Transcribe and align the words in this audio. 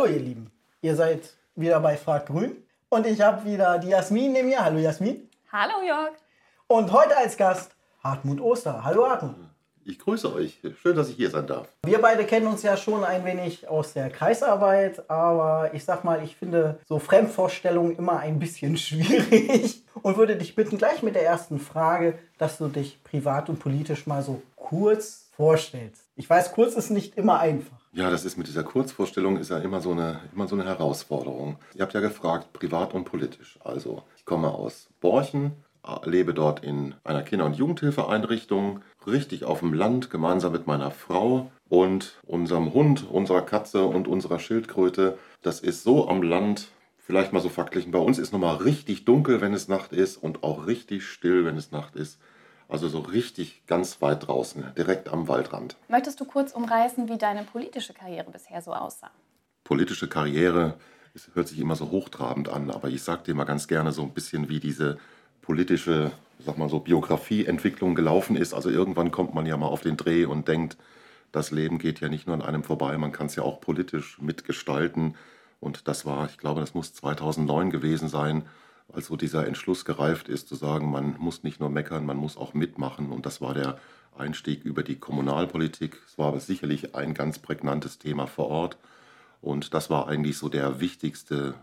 Hallo 0.00 0.12
ihr 0.12 0.20
Lieben, 0.20 0.50
ihr 0.80 0.96
seid 0.96 1.34
wieder 1.56 1.78
bei 1.78 1.94
Frag 1.94 2.24
Grün 2.24 2.56
und 2.88 3.06
ich 3.06 3.20
habe 3.20 3.44
wieder 3.44 3.78
die 3.78 3.88
Jasmin 3.88 4.32
neben 4.32 4.48
mir. 4.48 4.64
Hallo 4.64 4.78
Jasmin. 4.78 5.28
Hallo 5.52 5.74
Jörg. 5.86 6.12
Und 6.68 6.90
heute 6.90 7.18
als 7.18 7.36
Gast 7.36 7.72
Hartmut 8.02 8.40
Oster. 8.40 8.82
Hallo 8.82 9.06
Hartmut. 9.06 9.34
Ich 9.84 9.98
grüße 9.98 10.34
euch. 10.34 10.58
Schön, 10.80 10.96
dass 10.96 11.10
ich 11.10 11.16
hier 11.16 11.28
sein 11.28 11.46
darf. 11.46 11.68
Wir 11.84 12.00
beide 12.00 12.24
kennen 12.24 12.46
uns 12.46 12.62
ja 12.62 12.78
schon 12.78 13.04
ein 13.04 13.26
wenig 13.26 13.68
aus 13.68 13.92
der 13.92 14.08
Kreisarbeit, 14.08 15.10
aber 15.10 15.74
ich 15.74 15.84
sag 15.84 16.02
mal, 16.02 16.24
ich 16.24 16.34
finde 16.34 16.80
so 16.88 16.98
Fremdvorstellungen 16.98 17.94
immer 17.98 18.20
ein 18.20 18.38
bisschen 18.38 18.76
schwierig 18.78 19.84
und 20.00 20.16
würde 20.16 20.36
dich 20.36 20.54
bitten, 20.54 20.78
gleich 20.78 21.02
mit 21.02 21.14
der 21.14 21.26
ersten 21.26 21.58
Frage, 21.58 22.18
dass 22.38 22.56
du 22.56 22.68
dich 22.68 23.04
privat 23.04 23.50
und 23.50 23.58
politisch 23.58 24.06
mal 24.06 24.22
so 24.22 24.40
kurz 24.56 25.28
vorstellst. 25.36 26.04
Ich 26.16 26.30
weiß, 26.30 26.52
kurz 26.52 26.74
ist 26.74 26.88
nicht 26.88 27.18
immer 27.18 27.38
einfach. 27.38 27.79
Ja, 27.92 28.08
das 28.08 28.24
ist 28.24 28.36
mit 28.36 28.46
dieser 28.46 28.62
Kurzvorstellung 28.62 29.36
ist 29.36 29.50
ja 29.50 29.58
immer 29.58 29.80
so 29.80 29.90
eine, 29.90 30.20
immer 30.32 30.46
so 30.46 30.54
eine 30.54 30.64
Herausforderung. 30.64 31.58
Ihr 31.74 31.82
habt 31.82 31.92
ja 31.92 32.00
gefragt, 32.00 32.52
privat 32.52 32.94
und 32.94 33.04
politisch. 33.04 33.58
Also, 33.64 34.04
ich 34.16 34.24
komme 34.24 34.52
aus 34.52 34.88
Borchen, 35.00 35.52
lebe 36.04 36.32
dort 36.32 36.62
in 36.62 36.94
einer 37.02 37.22
Kinder- 37.22 37.46
und 37.46 37.56
Jugendhilfeeinrichtung, 37.56 38.80
richtig 39.08 39.44
auf 39.44 39.58
dem 39.58 39.74
Land, 39.74 40.08
gemeinsam 40.08 40.52
mit 40.52 40.68
meiner 40.68 40.92
Frau 40.92 41.50
und 41.68 42.20
unserem 42.22 42.72
Hund, 42.74 43.10
unserer 43.10 43.42
Katze 43.42 43.82
und 43.82 44.06
unserer 44.06 44.38
Schildkröte. 44.38 45.18
Das 45.42 45.58
ist 45.58 45.82
so 45.82 46.08
am 46.08 46.22
Land, 46.22 46.68
vielleicht 46.98 47.32
mal 47.32 47.40
so 47.40 47.48
verglichen. 47.48 47.90
Bei 47.90 47.98
uns 47.98 48.20
ist 48.20 48.32
nochmal 48.32 48.56
richtig 48.56 49.04
dunkel, 49.04 49.40
wenn 49.40 49.52
es 49.52 49.66
Nacht 49.66 49.92
ist 49.92 50.16
und 50.16 50.44
auch 50.44 50.68
richtig 50.68 51.06
still, 51.06 51.44
wenn 51.44 51.56
es 51.56 51.72
Nacht 51.72 51.96
ist. 51.96 52.20
Also 52.70 52.88
so 52.88 53.00
richtig 53.00 53.66
ganz 53.66 54.00
weit 54.00 54.28
draußen, 54.28 54.64
direkt 54.76 55.08
am 55.08 55.26
Waldrand. 55.26 55.76
Möchtest 55.88 56.20
du 56.20 56.24
kurz 56.24 56.52
umreißen, 56.52 57.08
wie 57.08 57.18
deine 57.18 57.42
politische 57.42 57.92
Karriere 57.92 58.30
bisher 58.30 58.62
so 58.62 58.72
aussah? 58.72 59.10
Politische 59.64 60.08
Karriere, 60.08 60.74
es 61.14 61.30
hört 61.34 61.48
sich 61.48 61.58
immer 61.58 61.74
so 61.74 61.90
hochtrabend 61.90 62.48
an, 62.48 62.70
aber 62.70 62.88
ich 62.88 63.02
sage 63.02 63.24
dir 63.24 63.34
mal 63.34 63.44
ganz 63.44 63.66
gerne 63.66 63.90
so 63.90 64.02
ein 64.02 64.14
bisschen, 64.14 64.48
wie 64.48 64.60
diese 64.60 64.98
politische, 65.42 66.12
sag 66.38 66.58
mal 66.58 66.68
so, 66.68 66.78
Biografieentwicklung 66.78 67.96
gelaufen 67.96 68.36
ist. 68.36 68.54
Also 68.54 68.70
irgendwann 68.70 69.10
kommt 69.10 69.34
man 69.34 69.46
ja 69.46 69.56
mal 69.56 69.66
auf 69.66 69.80
den 69.80 69.96
Dreh 69.96 70.24
und 70.24 70.46
denkt, 70.46 70.76
das 71.32 71.50
Leben 71.50 71.78
geht 71.78 72.00
ja 72.00 72.08
nicht 72.08 72.28
nur 72.28 72.34
an 72.34 72.42
einem 72.42 72.62
vorbei, 72.62 72.96
man 72.98 73.12
kann 73.12 73.26
es 73.26 73.36
ja 73.36 73.42
auch 73.42 73.60
politisch 73.60 74.20
mitgestalten. 74.20 75.16
Und 75.58 75.88
das 75.88 76.06
war, 76.06 76.26
ich 76.26 76.38
glaube, 76.38 76.60
das 76.60 76.74
muss 76.74 76.94
2009 76.94 77.70
gewesen 77.70 78.08
sein, 78.08 78.44
als 78.92 79.06
so 79.06 79.16
dieser 79.16 79.46
Entschluss 79.46 79.84
gereift 79.84 80.28
ist, 80.28 80.48
zu 80.48 80.54
sagen, 80.54 80.90
man 80.90 81.16
muss 81.18 81.42
nicht 81.42 81.60
nur 81.60 81.70
meckern, 81.70 82.06
man 82.06 82.16
muss 82.16 82.36
auch 82.36 82.54
mitmachen. 82.54 83.10
Und 83.10 83.26
das 83.26 83.40
war 83.40 83.54
der 83.54 83.78
Einstieg 84.16 84.64
über 84.64 84.82
die 84.82 84.96
Kommunalpolitik. 84.96 86.00
Es 86.06 86.18
war 86.18 86.28
aber 86.28 86.40
sicherlich 86.40 86.94
ein 86.94 87.14
ganz 87.14 87.38
prägnantes 87.38 87.98
Thema 87.98 88.26
vor 88.26 88.48
Ort. 88.48 88.76
Und 89.40 89.74
das 89.74 89.90
war 89.90 90.08
eigentlich 90.08 90.38
so 90.38 90.48
der 90.48 90.80
wichtigste 90.80 91.54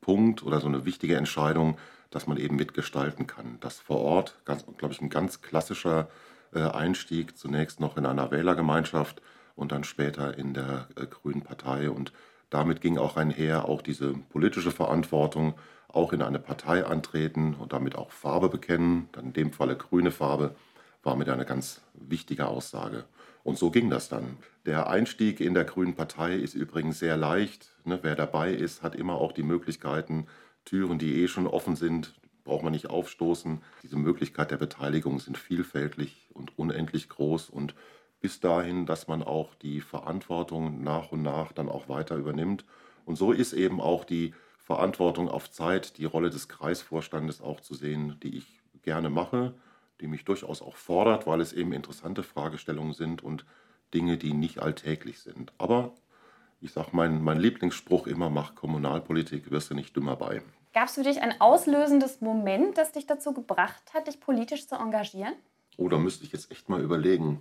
Punkt 0.00 0.42
oder 0.42 0.60
so 0.60 0.68
eine 0.68 0.84
wichtige 0.84 1.16
Entscheidung, 1.16 1.76
dass 2.10 2.26
man 2.26 2.38
eben 2.38 2.56
mitgestalten 2.56 3.26
kann. 3.26 3.58
Das 3.60 3.78
vor 3.78 4.00
Ort, 4.00 4.38
glaube 4.44 4.94
ich, 4.94 5.00
ein 5.00 5.10
ganz 5.10 5.42
klassischer 5.42 6.08
äh, 6.54 6.60
Einstieg, 6.60 7.36
zunächst 7.36 7.80
noch 7.80 7.96
in 7.96 8.06
einer 8.06 8.30
Wählergemeinschaft 8.30 9.20
und 9.54 9.72
dann 9.72 9.84
später 9.84 10.38
in 10.38 10.54
der 10.54 10.88
äh, 10.96 11.06
Grünen 11.06 11.42
Partei. 11.42 11.90
Und 11.90 12.12
damit 12.48 12.80
ging 12.80 12.96
auch 12.96 13.16
einher 13.16 13.66
auch 13.66 13.82
diese 13.82 14.14
politische 14.14 14.70
Verantwortung, 14.70 15.54
auch 15.88 16.12
in 16.12 16.22
eine 16.22 16.38
Partei 16.38 16.84
antreten 16.84 17.54
und 17.54 17.72
damit 17.72 17.96
auch 17.96 18.10
Farbe 18.10 18.48
bekennen, 18.48 19.08
dann 19.12 19.26
in 19.26 19.32
dem 19.32 19.52
Falle 19.52 19.76
grüne 19.76 20.10
Farbe, 20.10 20.54
war 21.02 21.16
mit 21.16 21.28
einer 21.28 21.44
ganz 21.44 21.80
wichtige 21.94 22.46
Aussage. 22.46 23.04
Und 23.44 23.56
so 23.56 23.70
ging 23.70 23.88
das 23.88 24.08
dann. 24.08 24.36
Der 24.66 24.88
Einstieg 24.88 25.40
in 25.40 25.54
der 25.54 25.64
Grünen 25.64 25.94
Partei 25.94 26.34
ist 26.34 26.54
übrigens 26.54 26.98
sehr 26.98 27.16
leicht. 27.16 27.72
Ne? 27.84 27.98
Wer 28.02 28.14
dabei 28.14 28.52
ist, 28.52 28.82
hat 28.82 28.94
immer 28.94 29.14
auch 29.14 29.32
die 29.32 29.42
Möglichkeiten, 29.42 30.26
Türen, 30.64 30.98
die 30.98 31.22
eh 31.22 31.28
schon 31.28 31.46
offen 31.46 31.76
sind, 31.76 32.14
braucht 32.44 32.62
man 32.62 32.72
nicht 32.72 32.90
aufstoßen. 32.90 33.62
Diese 33.82 33.96
Möglichkeit 33.96 34.50
der 34.50 34.56
Beteiligung 34.58 35.20
sind 35.20 35.38
vielfältig 35.38 36.28
und 36.34 36.58
unendlich 36.58 37.08
groß 37.08 37.48
und 37.48 37.74
bis 38.20 38.40
dahin, 38.40 38.84
dass 38.84 39.06
man 39.06 39.22
auch 39.22 39.54
die 39.54 39.80
Verantwortung 39.80 40.82
nach 40.82 41.12
und 41.12 41.22
nach 41.22 41.52
dann 41.52 41.68
auch 41.68 41.88
weiter 41.88 42.16
übernimmt. 42.16 42.64
Und 43.04 43.16
so 43.16 43.32
ist 43.32 43.52
eben 43.52 43.80
auch 43.80 44.04
die 44.04 44.34
Verantwortung 44.68 45.30
auf 45.30 45.50
Zeit, 45.50 45.96
die 45.96 46.04
Rolle 46.04 46.28
des 46.28 46.46
Kreisvorstandes 46.46 47.40
auch 47.40 47.60
zu 47.60 47.72
sehen, 47.72 48.20
die 48.22 48.36
ich 48.36 48.60
gerne 48.82 49.08
mache, 49.08 49.54
die 50.02 50.06
mich 50.06 50.26
durchaus 50.26 50.60
auch 50.60 50.76
fordert, 50.76 51.26
weil 51.26 51.40
es 51.40 51.54
eben 51.54 51.72
interessante 51.72 52.22
Fragestellungen 52.22 52.92
sind 52.92 53.24
und 53.24 53.46
Dinge, 53.94 54.18
die 54.18 54.34
nicht 54.34 54.60
alltäglich 54.60 55.20
sind. 55.20 55.54
Aber 55.56 55.94
ich 56.60 56.70
sage 56.70 56.90
mein, 56.92 57.22
mein 57.22 57.40
Lieblingsspruch 57.40 58.06
immer, 58.06 58.28
mach 58.28 58.56
Kommunalpolitik, 58.56 59.50
wirst 59.50 59.70
du 59.70 59.74
nicht 59.74 59.96
dümmer 59.96 60.16
bei. 60.16 60.42
Gab 60.74 60.88
es 60.88 60.96
für 60.96 61.02
dich 61.02 61.22
ein 61.22 61.40
auslösendes 61.40 62.20
Moment, 62.20 62.76
das 62.76 62.92
dich 62.92 63.06
dazu 63.06 63.32
gebracht 63.32 63.94
hat, 63.94 64.06
dich 64.06 64.20
politisch 64.20 64.68
zu 64.68 64.74
engagieren? 64.74 65.32
Oh, 65.78 65.88
da 65.88 65.96
müsste 65.96 66.24
ich 66.24 66.32
jetzt 66.32 66.52
echt 66.52 66.68
mal 66.68 66.82
überlegen. 66.82 67.38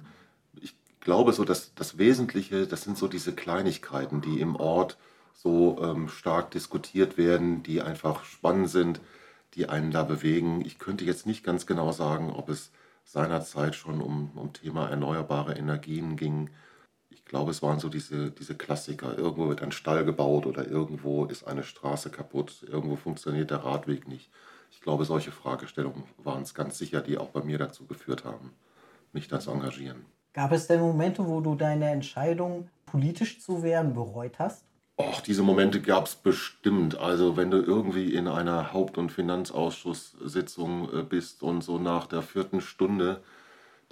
Ich 0.61 0.73
glaube 1.01 1.33
so, 1.33 1.43
dass 1.43 1.75
das 1.75 1.97
Wesentliche, 1.97 2.67
das 2.67 2.83
sind 2.83 2.97
so 2.97 3.09
diese 3.09 3.35
Kleinigkeiten, 3.35 4.21
die 4.21 4.39
im 4.39 4.55
Ort 4.55 4.97
so 5.37 5.79
ähm, 5.81 6.09
stark 6.09 6.51
diskutiert 6.51 7.17
werden, 7.17 7.63
die 7.63 7.81
einfach 7.81 8.25
spannend 8.25 8.69
sind, 8.69 8.99
die 9.53 9.69
einen 9.69 9.91
da 9.91 10.03
bewegen. 10.03 10.61
Ich 10.65 10.79
könnte 10.79 11.05
jetzt 11.05 11.25
nicht 11.25 11.43
ganz 11.43 11.65
genau 11.65 11.91
sagen, 11.91 12.31
ob 12.31 12.49
es 12.49 12.71
seinerzeit 13.05 13.75
schon 13.75 14.01
um, 14.01 14.31
um 14.35 14.51
Thema 14.51 14.89
erneuerbare 14.89 15.55
Energien 15.55 16.17
ging 16.17 16.49
glaube, 17.27 17.51
es 17.51 17.61
waren 17.61 17.79
so 17.79 17.89
diese, 17.89 18.31
diese 18.31 18.55
Klassiker. 18.55 19.17
Irgendwo 19.17 19.49
wird 19.49 19.61
ein 19.61 19.71
Stall 19.71 20.05
gebaut 20.05 20.45
oder 20.45 20.67
irgendwo 20.67 21.25
ist 21.25 21.45
eine 21.47 21.63
Straße 21.63 22.09
kaputt, 22.09 22.65
irgendwo 22.67 22.95
funktioniert 22.95 23.51
der 23.51 23.63
Radweg 23.63 24.07
nicht. 24.07 24.29
Ich 24.71 24.81
glaube, 24.81 25.05
solche 25.05 25.31
Fragestellungen 25.31 26.03
waren 26.17 26.43
es 26.43 26.53
ganz 26.53 26.77
sicher, 26.77 27.01
die 27.01 27.17
auch 27.17 27.29
bei 27.29 27.41
mir 27.41 27.57
dazu 27.57 27.85
geführt 27.85 28.25
haben, 28.25 28.53
mich 29.13 29.27
da 29.27 29.39
zu 29.39 29.51
engagieren. 29.51 30.05
Gab 30.33 30.51
es 30.51 30.67
denn 30.67 30.81
Momente, 30.81 31.25
wo 31.25 31.41
du 31.41 31.55
deine 31.55 31.89
Entscheidung, 31.89 32.69
politisch 32.85 33.41
zu 33.41 33.63
werden, 33.63 33.93
bereut 33.93 34.39
hast? 34.39 34.63
Och, 34.99 35.21
diese 35.21 35.43
Momente 35.43 35.81
gab 35.81 36.07
es 36.07 36.15
bestimmt. 36.15 36.97
Also 36.97 37.37
wenn 37.37 37.51
du 37.51 37.57
irgendwie 37.57 38.13
in 38.13 38.27
einer 38.27 38.73
Haupt- 38.73 38.97
und 38.97 39.11
Finanzausschusssitzung 39.11 40.91
äh, 40.91 41.03
bist 41.03 41.43
und 41.43 41.63
so 41.63 41.77
nach 41.77 42.07
der 42.07 42.23
vierten 42.23 42.61
Stunde 42.61 43.21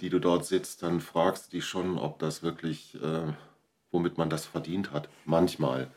die 0.00 0.10
du 0.10 0.18
dort 0.18 0.44
sitzt, 0.44 0.82
dann 0.82 1.00
fragst 1.00 1.46
du 1.46 1.56
dich 1.56 1.64
schon, 1.64 1.98
ob 1.98 2.18
das 2.18 2.42
wirklich, 2.42 2.94
äh, 3.02 3.32
womit 3.90 4.18
man 4.18 4.30
das 4.30 4.44
verdient 4.46 4.92
hat. 4.92 5.08
Manchmal. 5.24 5.90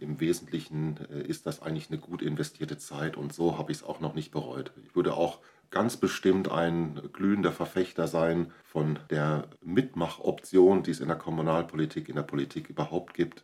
Im 0.00 0.20
Wesentlichen 0.20 0.98
äh, 1.10 1.22
ist 1.22 1.46
das 1.46 1.60
eigentlich 1.60 1.90
eine 1.90 1.98
gut 1.98 2.22
investierte 2.22 2.78
Zeit 2.78 3.16
und 3.16 3.32
so 3.32 3.58
habe 3.58 3.72
ich 3.72 3.78
es 3.78 3.84
auch 3.84 4.00
noch 4.00 4.14
nicht 4.14 4.30
bereut. 4.30 4.72
Ich 4.84 4.94
würde 4.94 5.14
auch 5.14 5.40
ganz 5.70 5.96
bestimmt 5.96 6.50
ein 6.50 7.00
glühender 7.12 7.52
Verfechter 7.52 8.06
sein 8.06 8.52
von 8.64 8.98
der 9.10 9.48
Mitmachoption, 9.60 10.82
die 10.82 10.92
es 10.92 11.00
in 11.00 11.08
der 11.08 11.16
Kommunalpolitik, 11.16 12.08
in 12.08 12.16
der 12.16 12.22
Politik 12.22 12.70
überhaupt 12.70 13.14
gibt. 13.14 13.42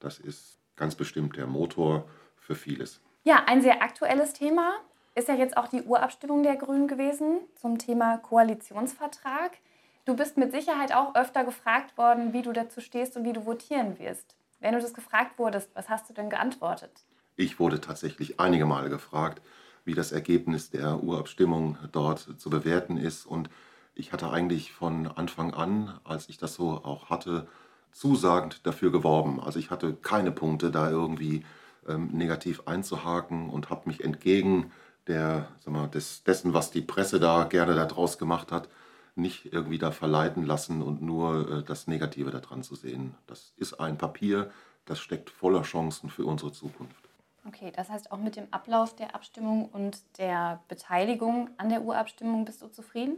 Das 0.00 0.18
ist 0.18 0.58
ganz 0.76 0.94
bestimmt 0.94 1.36
der 1.36 1.46
Motor 1.46 2.08
für 2.36 2.54
vieles. 2.54 3.00
Ja, 3.22 3.44
ein 3.46 3.62
sehr 3.62 3.82
aktuelles 3.82 4.32
Thema 4.32 4.72
ist 5.14 5.28
ja 5.28 5.34
jetzt 5.34 5.56
auch 5.56 5.68
die 5.68 5.82
Urabstimmung 5.82 6.42
der 6.42 6.56
Grünen 6.56 6.88
gewesen 6.88 7.40
zum 7.54 7.78
Thema 7.78 8.16
Koalitionsvertrag. 8.18 9.58
Du 10.06 10.16
bist 10.16 10.36
mit 10.38 10.52
Sicherheit 10.52 10.94
auch 10.94 11.14
öfter 11.14 11.44
gefragt 11.44 11.98
worden, 11.98 12.32
wie 12.32 12.42
du 12.42 12.52
dazu 12.52 12.80
stehst 12.80 13.16
und 13.16 13.24
wie 13.24 13.32
du 13.32 13.44
votieren 13.44 13.98
wirst. 13.98 14.34
Wenn 14.58 14.74
du 14.74 14.80
das 14.80 14.94
gefragt 14.94 15.38
wurdest, 15.38 15.70
was 15.74 15.88
hast 15.88 16.08
du 16.08 16.14
denn 16.14 16.30
geantwortet? 16.30 16.90
Ich 17.36 17.58
wurde 17.58 17.80
tatsächlich 17.80 18.40
einige 18.40 18.66
Male 18.66 18.90
gefragt, 18.90 19.42
wie 19.84 19.94
das 19.94 20.12
Ergebnis 20.12 20.70
der 20.70 21.02
Urabstimmung 21.02 21.78
dort 21.92 22.40
zu 22.40 22.50
bewerten 22.50 22.96
ist. 22.96 23.26
Und 23.26 23.50
ich 23.94 24.12
hatte 24.12 24.30
eigentlich 24.30 24.72
von 24.72 25.06
Anfang 25.06 25.54
an, 25.54 25.98
als 26.04 26.28
ich 26.28 26.38
das 26.38 26.54
so 26.54 26.84
auch 26.84 27.10
hatte, 27.10 27.46
zusagend 27.92 28.66
dafür 28.66 28.92
geworben. 28.92 29.40
Also 29.40 29.58
ich 29.58 29.70
hatte 29.70 29.94
keine 29.94 30.32
Punkte, 30.32 30.70
da 30.70 30.90
irgendwie 30.90 31.44
ähm, 31.88 32.08
negativ 32.12 32.62
einzuhaken 32.66 33.50
und 33.50 33.70
habe 33.70 33.88
mich 33.88 34.04
entgegen 34.04 34.72
der, 35.06 35.48
sag 35.60 35.72
mal, 35.72 35.88
des, 35.88 36.24
dessen, 36.24 36.54
was 36.54 36.70
die 36.70 36.82
Presse 36.82 37.20
da 37.20 37.44
gerne 37.44 37.74
daraus 37.74 38.18
gemacht 38.18 38.52
hat, 38.52 38.68
nicht 39.16 39.52
irgendwie 39.52 39.78
da 39.78 39.90
verleiten 39.90 40.44
lassen 40.44 40.82
und 40.82 41.02
nur 41.02 41.50
äh, 41.50 41.62
das 41.62 41.86
Negative 41.86 42.30
daran 42.30 42.62
zu 42.62 42.74
sehen. 42.74 43.14
Das 43.26 43.52
ist 43.56 43.80
ein 43.80 43.98
Papier, 43.98 44.50
das 44.84 45.00
steckt 45.00 45.30
voller 45.30 45.62
Chancen 45.62 46.10
für 46.10 46.24
unsere 46.24 46.52
Zukunft. 46.52 47.08
Okay, 47.46 47.72
das 47.74 47.88
heißt 47.88 48.12
auch 48.12 48.18
mit 48.18 48.36
dem 48.36 48.46
Ablauf 48.50 48.94
der 48.94 49.14
Abstimmung 49.14 49.66
und 49.70 49.98
der 50.18 50.60
Beteiligung 50.68 51.50
an 51.56 51.70
der 51.70 51.82
Urabstimmung 51.82 52.44
bist 52.44 52.60
du 52.62 52.68
zufrieden? 52.68 53.16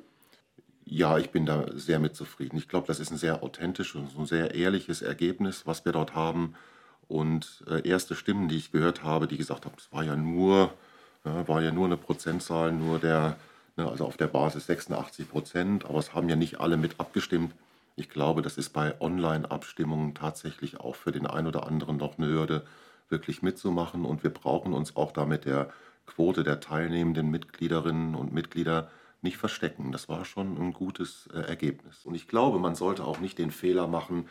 Ja, 0.85 1.19
ich 1.19 1.31
bin 1.31 1.47
da 1.47 1.67
sehr 1.75 1.99
mit 1.99 2.17
zufrieden. 2.17 2.57
Ich 2.59 2.69
glaube, 2.69 2.87
das 2.87 3.01
ist 3.01 3.11
ein 3.11 3.17
sehr 3.17 3.43
authentisches 3.43 3.95
und 4.15 4.19
ein 4.19 4.27
sehr 4.27 4.55
ehrliches 4.55 5.03
Ergebnis, 5.03 5.67
was 5.67 5.85
wir 5.85 5.93
dort 5.93 6.15
haben. 6.15 6.55
Und 7.09 7.65
äh, 7.69 7.87
erste 7.89 8.15
Stimmen, 8.15 8.49
die 8.49 8.57
ich 8.57 8.73
gehört 8.73 9.03
habe, 9.03 9.27
die 9.27 9.37
gesagt 9.37 9.67
haben, 9.67 9.75
es 9.79 9.93
war 9.93 10.03
ja 10.03 10.17
nur 10.17 10.73
war 11.25 11.63
ja 11.63 11.71
nur 11.71 11.87
eine 11.87 11.97
Prozentzahl, 11.97 12.73
nur 12.73 12.99
der, 12.99 13.37
ne, 13.77 13.89
also 13.89 14.07
auf 14.07 14.17
der 14.17 14.27
Basis 14.27 14.67
86 14.67 15.29
Prozent, 15.29 15.85
aber 15.85 15.99
es 15.99 16.15
haben 16.15 16.29
ja 16.29 16.37
nicht 16.37 16.61
alle 16.61 16.77
mit 16.77 16.99
abgestimmt. 16.99 17.55
Ich 17.97 18.09
glaube, 18.09 18.43
das 18.43 18.59
ist 18.59 18.71
bei 18.71 19.01
Online-Abstimmungen 19.01 20.15
tatsächlich 20.15 20.81
auch 20.81 20.97
für 20.97 21.13
den 21.13 21.27
einen 21.27 21.47
oder 21.47 21.67
anderen 21.67 21.97
noch 21.99 22.19
eine 22.19 22.27
Hürde, 22.27 22.65
wirklich 23.09 23.43
mitzumachen. 23.43 24.05
Und 24.05 24.23
wir 24.23 24.31
brauchen 24.31 24.73
uns 24.73 24.97
auch 24.97 25.13
da 25.13 25.27
mit 25.27 25.45
der 25.45 25.71
Quote 26.07 26.43
der 26.43 26.61
teilnehmenden 26.61 27.31
Mitgliederinnen 27.31 28.15
und 28.15 28.33
Mitglieder 28.33 28.91
nicht 29.23 29.37
verstecken. 29.37 29.93
Das 29.93 30.09
war 30.09 30.25
schon 30.25 30.57
ein 30.59 30.73
gutes 30.73 31.29
äh, 31.33 31.41
Ergebnis. 31.41 32.05
Und 32.05 32.15
ich 32.15 32.29
glaube, 32.29 32.59
man 32.59 32.75
sollte 32.75 33.05
auch 33.05 33.21
nicht 33.21 33.39
den 33.39 33.51
Fehler 33.51 33.87
machen, 33.87 34.29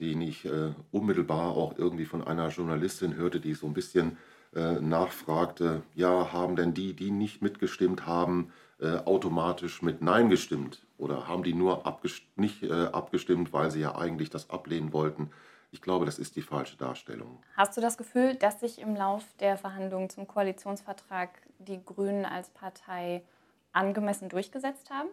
den 0.00 0.20
ich 0.20 0.44
äh, 0.44 0.72
unmittelbar 0.90 1.52
auch 1.52 1.78
irgendwie 1.78 2.06
von 2.06 2.24
einer 2.24 2.48
Journalistin 2.48 3.14
hörte, 3.14 3.40
die 3.40 3.54
so 3.54 3.66
ein 3.66 3.74
bisschen 3.74 4.16
äh, 4.54 4.80
nachfragte, 4.80 5.82
ja, 5.94 6.32
haben 6.32 6.56
denn 6.56 6.74
die, 6.74 6.94
die 6.94 7.10
nicht 7.10 7.42
mitgestimmt 7.42 8.06
haben, 8.06 8.52
äh, 8.80 8.96
automatisch 8.96 9.82
mit 9.82 10.02
Nein 10.02 10.28
gestimmt? 10.28 10.84
Oder 10.98 11.28
haben 11.28 11.42
die 11.42 11.54
nur 11.54 11.86
abgest 11.86 12.22
nicht 12.36 12.62
äh, 12.62 12.86
abgestimmt, 12.86 13.52
weil 13.52 13.70
sie 13.70 13.80
ja 13.80 13.96
eigentlich 13.96 14.30
das 14.30 14.50
ablehnen 14.50 14.92
wollten? 14.92 15.30
Ich 15.70 15.80
glaube, 15.80 16.04
das 16.04 16.18
ist 16.18 16.36
die 16.36 16.42
falsche 16.42 16.76
Darstellung. 16.76 17.42
Hast 17.56 17.76
du 17.76 17.80
das 17.80 17.96
Gefühl, 17.96 18.34
dass 18.34 18.60
sich 18.60 18.78
im 18.78 18.94
Lauf 18.94 19.24
der 19.40 19.56
Verhandlungen 19.56 20.10
zum 20.10 20.26
Koalitionsvertrag 20.26 21.30
die 21.58 21.82
Grünen 21.82 22.26
als 22.26 22.50
Partei 22.50 23.22
angemessen 23.72 24.28
durchgesetzt 24.28 24.90
haben? 24.90 25.08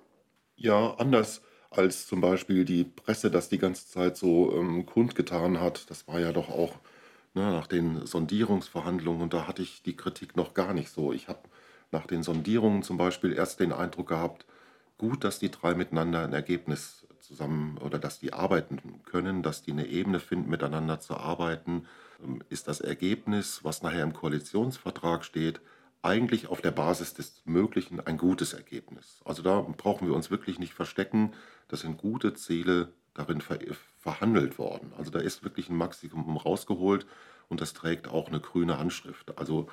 Ja, 0.55 0.95
anders 0.97 1.41
als 1.71 2.07
zum 2.07 2.21
Beispiel 2.21 2.65
die 2.65 2.83
Presse 2.83 3.29
das 3.31 3.49
die 3.49 3.59
ganze 3.59 3.87
Zeit 3.87 4.17
so 4.17 4.53
ähm, 4.55 4.85
kundgetan 4.85 5.59
hat. 5.59 5.89
Das 5.89 6.07
war 6.07 6.19
ja 6.19 6.31
doch 6.31 6.49
auch 6.49 6.73
ne, 7.33 7.43
nach 7.51 7.67
den 7.67 8.05
Sondierungsverhandlungen 8.05 9.21
und 9.21 9.33
da 9.33 9.47
hatte 9.47 9.61
ich 9.61 9.83
die 9.83 9.95
Kritik 9.95 10.35
noch 10.35 10.53
gar 10.53 10.73
nicht 10.73 10.89
so. 10.89 11.13
Ich 11.13 11.27
habe 11.27 11.41
nach 11.91 12.07
den 12.07 12.23
Sondierungen 12.23 12.83
zum 12.83 12.97
Beispiel 12.97 13.33
erst 13.33 13.59
den 13.59 13.71
Eindruck 13.71 14.09
gehabt, 14.09 14.45
gut, 14.97 15.23
dass 15.23 15.39
die 15.39 15.51
drei 15.51 15.75
miteinander 15.75 16.23
ein 16.23 16.33
Ergebnis 16.33 17.07
zusammen 17.19 17.77
oder 17.77 17.99
dass 17.99 18.19
die 18.19 18.33
arbeiten 18.33 19.01
können, 19.05 19.43
dass 19.43 19.61
die 19.61 19.71
eine 19.71 19.87
Ebene 19.87 20.19
finden, 20.19 20.49
miteinander 20.49 20.99
zu 20.99 21.15
arbeiten, 21.17 21.85
ähm, 22.23 22.43
ist 22.49 22.67
das 22.67 22.81
Ergebnis, 22.81 23.63
was 23.63 23.83
nachher 23.83 24.03
im 24.03 24.13
Koalitionsvertrag 24.13 25.23
steht, 25.23 25.61
eigentlich 26.01 26.47
auf 26.47 26.61
der 26.61 26.71
Basis 26.71 27.13
des 27.13 27.41
Möglichen 27.45 27.99
ein 27.99 28.17
gutes 28.17 28.53
Ergebnis. 28.53 29.21
Also 29.25 29.41
da 29.41 29.61
brauchen 29.61 30.07
wir 30.07 30.15
uns 30.15 30.31
wirklich 30.31 30.59
nicht 30.59 30.73
verstecken. 30.73 31.33
Das 31.67 31.81
sind 31.81 31.97
gute 31.97 32.33
Ziele 32.33 32.93
darin 33.13 33.41
ver 33.41 33.59
verhandelt 33.99 34.57
worden. 34.57 34.93
Also 34.97 35.11
da 35.11 35.19
ist 35.19 35.43
wirklich 35.43 35.69
ein 35.69 35.75
Maximum 35.75 36.37
rausgeholt 36.37 37.05
und 37.49 37.59
das 37.59 37.73
trägt 37.73 38.07
auch 38.07 38.29
eine 38.29 38.39
grüne 38.39 38.77
Anschrift. 38.77 39.37
Also 39.37 39.67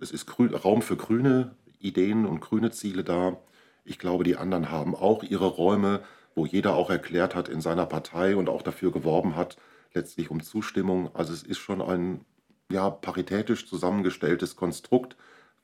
es 0.00 0.10
ist 0.10 0.26
grün, 0.26 0.52
Raum 0.52 0.82
für 0.82 0.96
grüne 0.96 1.54
Ideen 1.78 2.26
und 2.26 2.40
grüne 2.40 2.72
Ziele 2.72 3.04
da. 3.04 3.36
Ich 3.84 4.00
glaube, 4.00 4.24
die 4.24 4.36
anderen 4.36 4.70
haben 4.72 4.96
auch 4.96 5.22
ihre 5.22 5.46
Räume, 5.46 6.02
wo 6.34 6.44
jeder 6.44 6.74
auch 6.74 6.90
erklärt 6.90 7.36
hat 7.36 7.48
in 7.48 7.60
seiner 7.60 7.86
Partei 7.86 8.34
und 8.34 8.48
auch 8.48 8.62
dafür 8.62 8.90
geworben 8.90 9.36
hat, 9.36 9.56
letztlich 9.94 10.30
um 10.30 10.42
Zustimmung. 10.42 11.14
Also 11.14 11.32
es 11.32 11.44
ist 11.44 11.58
schon 11.58 11.80
ein 11.80 12.24
ja, 12.70 12.90
paritätisch 12.90 13.66
zusammengestelltes 13.66 14.56
Konstrukt, 14.56 15.16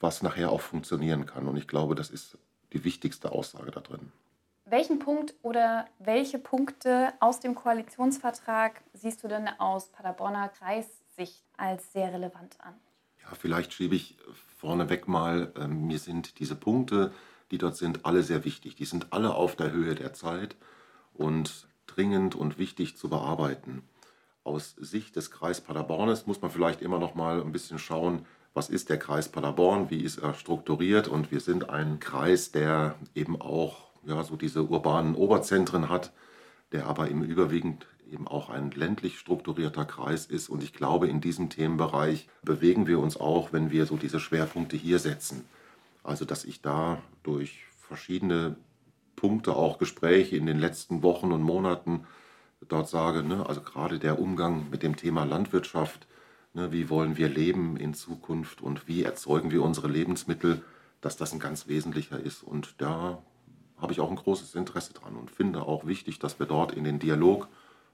was 0.04 0.22
nachher 0.22 0.52
auch 0.52 0.60
funktionieren 0.60 1.24
kann. 1.24 1.48
Und 1.48 1.56
ich 1.56 1.66
glaube, 1.66 1.94
das 1.94 2.10
ist 2.10 2.36
die 2.74 2.84
wichtigste 2.84 3.32
Aussage 3.32 3.70
da 3.70 3.80
drin. 3.80 4.12
Welchen 4.66 4.98
Punkt 4.98 5.34
oder 5.42 5.86
welche 5.98 6.38
Punkte 6.38 7.14
aus 7.20 7.40
dem 7.40 7.54
Koalitionsvertrag 7.54 8.82
siehst 8.92 9.24
du 9.24 9.28
denn 9.28 9.48
aus 9.58 9.88
Paderborner 9.88 10.50
Kreissicht 10.50 11.42
als 11.56 11.92
sehr 11.92 12.12
relevant 12.12 12.56
an? 12.60 12.74
Ja, 13.22 13.34
vielleicht 13.34 13.72
schiebe 13.72 13.94
ich 13.94 14.18
vorneweg 14.58 15.08
mal, 15.08 15.52
äh, 15.56 15.66
mir 15.66 15.98
sind 15.98 16.38
diese 16.38 16.54
Punkte, 16.54 17.12
die 17.50 17.58
dort 17.58 17.76
sind, 17.76 18.04
alle 18.04 18.22
sehr 18.22 18.44
wichtig. 18.44 18.74
Die 18.74 18.84
sind 18.84 19.12
alle 19.12 19.34
auf 19.34 19.56
der 19.56 19.72
Höhe 19.72 19.94
der 19.94 20.12
Zeit 20.12 20.56
und 21.14 21.66
dringend 21.86 22.34
und 22.34 22.58
wichtig 22.58 22.96
zu 22.96 23.08
bearbeiten. 23.08 23.88
Aus 24.42 24.74
Sicht 24.76 25.16
des 25.16 25.30
Kreis 25.30 25.62
Paderbornes 25.62 26.26
muss 26.26 26.42
man 26.42 26.50
vielleicht 26.50 26.82
immer 26.82 26.98
noch 26.98 27.14
mal 27.14 27.40
ein 27.40 27.52
bisschen 27.52 27.78
schauen, 27.78 28.26
was 28.54 28.70
ist 28.70 28.88
der 28.88 28.98
Kreis 28.98 29.28
Paderborn, 29.28 29.90
wie 29.90 30.00
ist 30.00 30.18
er 30.18 30.34
strukturiert 30.34 31.08
und 31.08 31.32
wir 31.32 31.40
sind 31.40 31.68
ein 31.70 31.98
Kreis, 31.98 32.52
der 32.52 32.94
eben 33.14 33.40
auch 33.40 33.90
ja, 34.06 34.22
so 34.22 34.36
diese 34.36 34.62
urbanen 34.62 35.16
Oberzentren 35.16 35.88
hat, 35.88 36.12
der 36.72 36.86
aber 36.86 37.08
im 37.08 37.22
überwiegend 37.22 37.86
eben 38.10 38.28
auch 38.28 38.50
ein 38.50 38.70
ländlich 38.70 39.18
strukturierter 39.18 39.84
Kreis 39.84 40.26
ist. 40.26 40.48
Und 40.48 40.62
ich 40.62 40.72
glaube, 40.72 41.08
in 41.08 41.20
diesem 41.20 41.50
Themenbereich 41.50 42.28
bewegen 42.42 42.86
wir 42.86 43.00
uns 43.00 43.16
auch, 43.16 43.52
wenn 43.52 43.70
wir 43.70 43.86
so 43.86 43.96
diese 43.96 44.20
Schwerpunkte 44.20 44.76
hier 44.76 44.98
setzen. 44.98 45.44
Also, 46.02 46.24
dass 46.24 46.44
ich 46.44 46.60
da 46.62 47.02
durch 47.22 47.64
verschiedene 47.80 48.56
Punkte, 49.16 49.56
auch 49.56 49.78
Gespräche 49.78 50.36
in 50.36 50.46
den 50.46 50.58
letzten 50.58 51.02
Wochen 51.02 51.32
und 51.32 51.42
Monaten 51.42 52.06
dort 52.68 52.88
sage, 52.88 53.22
ne, 53.22 53.46
also 53.46 53.60
gerade 53.60 53.98
der 53.98 54.18
Umgang 54.18 54.68
mit 54.70 54.82
dem 54.82 54.96
Thema 54.96 55.24
Landwirtschaft, 55.24 56.06
Ne, 56.54 56.70
wie 56.70 56.88
wollen 56.88 57.16
wir 57.16 57.28
leben 57.28 57.76
in 57.76 57.94
Zukunft 57.94 58.62
und 58.62 58.86
wie 58.86 59.02
erzeugen 59.02 59.50
wir 59.50 59.62
unsere 59.62 59.88
Lebensmittel, 59.88 60.62
dass 61.00 61.16
das 61.16 61.32
ein 61.32 61.40
ganz 61.40 61.66
wesentlicher 61.66 62.18
ist. 62.18 62.44
Und 62.44 62.76
da 62.78 63.20
habe 63.76 63.92
ich 63.92 63.98
auch 63.98 64.08
ein 64.08 64.16
großes 64.16 64.54
Interesse 64.54 64.94
dran 64.94 65.16
und 65.16 65.32
finde 65.32 65.62
auch 65.62 65.84
wichtig, 65.84 66.20
dass 66.20 66.38
wir 66.38 66.46
dort 66.46 66.72
in 66.72 66.84
den 66.84 67.00
Dialog 67.00 67.48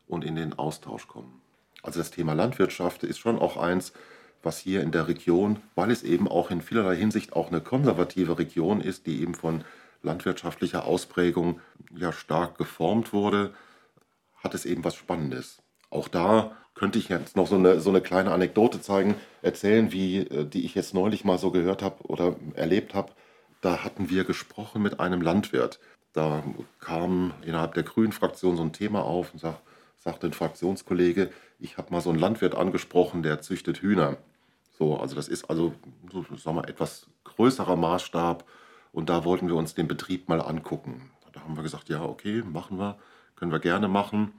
und 0.06 0.26
in 0.26 0.36
den 0.36 0.52
Austausch 0.52 1.08
kommen. 1.08 1.40
Also 1.82 2.00
das 2.00 2.10
Thema 2.10 2.34
Landwirtschaft 2.34 3.02
ist 3.02 3.18
schon 3.18 3.38
auch 3.38 3.56
eins, 3.56 3.94
was 4.42 4.58
hier 4.58 4.82
in 4.82 4.90
der 4.90 5.08
Region, 5.08 5.60
weil 5.74 5.90
es 5.90 6.02
eben 6.02 6.28
auch 6.28 6.50
in 6.50 6.60
vielerlei 6.60 6.96
Hinsicht 6.96 7.32
auch 7.32 7.48
eine 7.48 7.62
konservative 7.62 8.38
Region 8.38 8.82
ist, 8.82 9.06
die 9.06 9.22
eben 9.22 9.34
von 9.34 9.64
landwirtschaftlicher 10.02 10.84
Ausprägung 10.84 11.60
ja 11.96 12.12
stark 12.12 12.58
geformt 12.58 13.14
wurde, 13.14 13.54
hat 14.36 14.54
es 14.54 14.66
eben 14.66 14.84
was 14.84 14.96
Spannendes. 14.96 15.62
Auch 15.88 16.08
da 16.08 16.56
könnte 16.80 16.98
ich 16.98 17.10
jetzt 17.10 17.36
noch 17.36 17.46
so 17.46 17.56
eine, 17.56 17.78
so 17.78 17.90
eine 17.90 18.00
kleine 18.00 18.32
Anekdote 18.32 18.80
zeigen, 18.80 19.14
erzählen, 19.42 19.92
wie, 19.92 20.20
äh, 20.20 20.46
die 20.46 20.64
ich 20.64 20.74
jetzt 20.74 20.94
neulich 20.94 21.26
mal 21.26 21.36
so 21.36 21.50
gehört 21.50 21.82
habe 21.82 22.02
oder 22.04 22.36
erlebt 22.54 22.94
habe. 22.94 23.12
Da 23.60 23.84
hatten 23.84 24.08
wir 24.08 24.24
gesprochen 24.24 24.80
mit 24.80 24.98
einem 24.98 25.20
Landwirt. 25.20 25.78
Da 26.14 26.42
kam 26.78 27.34
innerhalb 27.42 27.74
der 27.74 27.82
Grünen-Fraktion 27.82 28.56
so 28.56 28.62
ein 28.62 28.72
Thema 28.72 29.02
auf 29.02 29.34
und 29.34 29.40
sagt, 29.40 29.60
sagte 29.98 30.26
ein 30.26 30.32
Fraktionskollege, 30.32 31.28
ich 31.58 31.76
habe 31.76 31.92
mal 31.92 32.00
so 32.00 32.08
einen 32.08 32.18
Landwirt 32.18 32.54
angesprochen, 32.54 33.22
der 33.22 33.42
züchtet 33.42 33.82
Hühner. 33.82 34.16
So, 34.78 34.96
also 34.96 35.14
das 35.14 35.28
ist 35.28 35.50
also, 35.50 35.74
so, 36.10 36.24
sagen 36.38 36.56
wir, 36.56 36.66
etwas 36.66 37.08
größerer 37.24 37.76
Maßstab 37.76 38.42
und 38.92 39.10
da 39.10 39.26
wollten 39.26 39.48
wir 39.48 39.56
uns 39.56 39.74
den 39.74 39.86
Betrieb 39.86 40.30
mal 40.30 40.40
angucken. 40.40 41.10
Da 41.34 41.42
haben 41.42 41.56
wir 41.56 41.62
gesagt, 41.62 41.90
ja, 41.90 42.02
okay, 42.02 42.42
machen 42.42 42.78
wir, 42.78 42.96
können 43.36 43.52
wir 43.52 43.60
gerne 43.60 43.86
machen. 43.86 44.32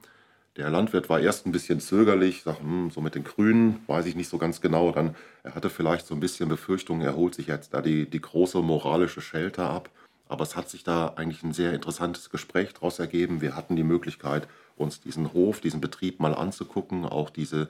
Der 0.56 0.68
Landwirt 0.68 1.08
war 1.08 1.18
erst 1.18 1.46
ein 1.46 1.52
bisschen 1.52 1.80
zögerlich, 1.80 2.42
sagt, 2.42 2.60
hm, 2.60 2.90
so 2.90 3.00
mit 3.00 3.14
den 3.14 3.24
Grünen 3.24 3.82
weiß 3.86 4.04
ich 4.04 4.16
nicht 4.16 4.28
so 4.28 4.36
ganz 4.36 4.60
genau. 4.60 4.92
Dann, 4.92 5.16
er 5.42 5.54
hatte 5.54 5.70
vielleicht 5.70 6.06
so 6.06 6.14
ein 6.14 6.20
bisschen 6.20 6.48
Befürchtung, 6.50 7.00
er 7.00 7.16
holt 7.16 7.34
sich 7.34 7.46
jetzt 7.46 7.72
da 7.72 7.80
die, 7.80 8.08
die 8.08 8.20
große 8.20 8.60
moralische 8.60 9.22
Schelte 9.22 9.64
ab. 9.64 9.88
Aber 10.28 10.42
es 10.42 10.54
hat 10.54 10.68
sich 10.68 10.84
da 10.84 11.14
eigentlich 11.16 11.42
ein 11.42 11.54
sehr 11.54 11.72
interessantes 11.72 12.28
Gespräch 12.28 12.74
daraus 12.74 12.98
ergeben. 12.98 13.40
Wir 13.40 13.56
hatten 13.56 13.76
die 13.76 13.82
Möglichkeit, 13.82 14.46
uns 14.76 15.00
diesen 15.00 15.32
Hof, 15.32 15.60
diesen 15.60 15.80
Betrieb 15.80 16.20
mal 16.20 16.34
anzugucken, 16.34 17.06
auch 17.06 17.30
diese 17.30 17.68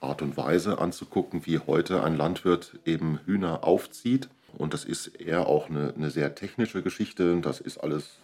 Art 0.00 0.20
und 0.20 0.36
Weise 0.36 0.78
anzugucken, 0.78 1.46
wie 1.46 1.58
heute 1.58 2.02
ein 2.02 2.16
Landwirt 2.16 2.78
eben 2.84 3.20
Hühner 3.24 3.64
aufzieht. 3.64 4.28
Und 4.56 4.74
das 4.74 4.84
ist 4.84 5.08
eher 5.20 5.46
auch 5.46 5.70
eine, 5.70 5.94
eine 5.96 6.10
sehr 6.10 6.34
technische 6.34 6.82
Geschichte. 6.82 7.40
Das 7.40 7.60
ist 7.60 7.78
alles 7.78 8.18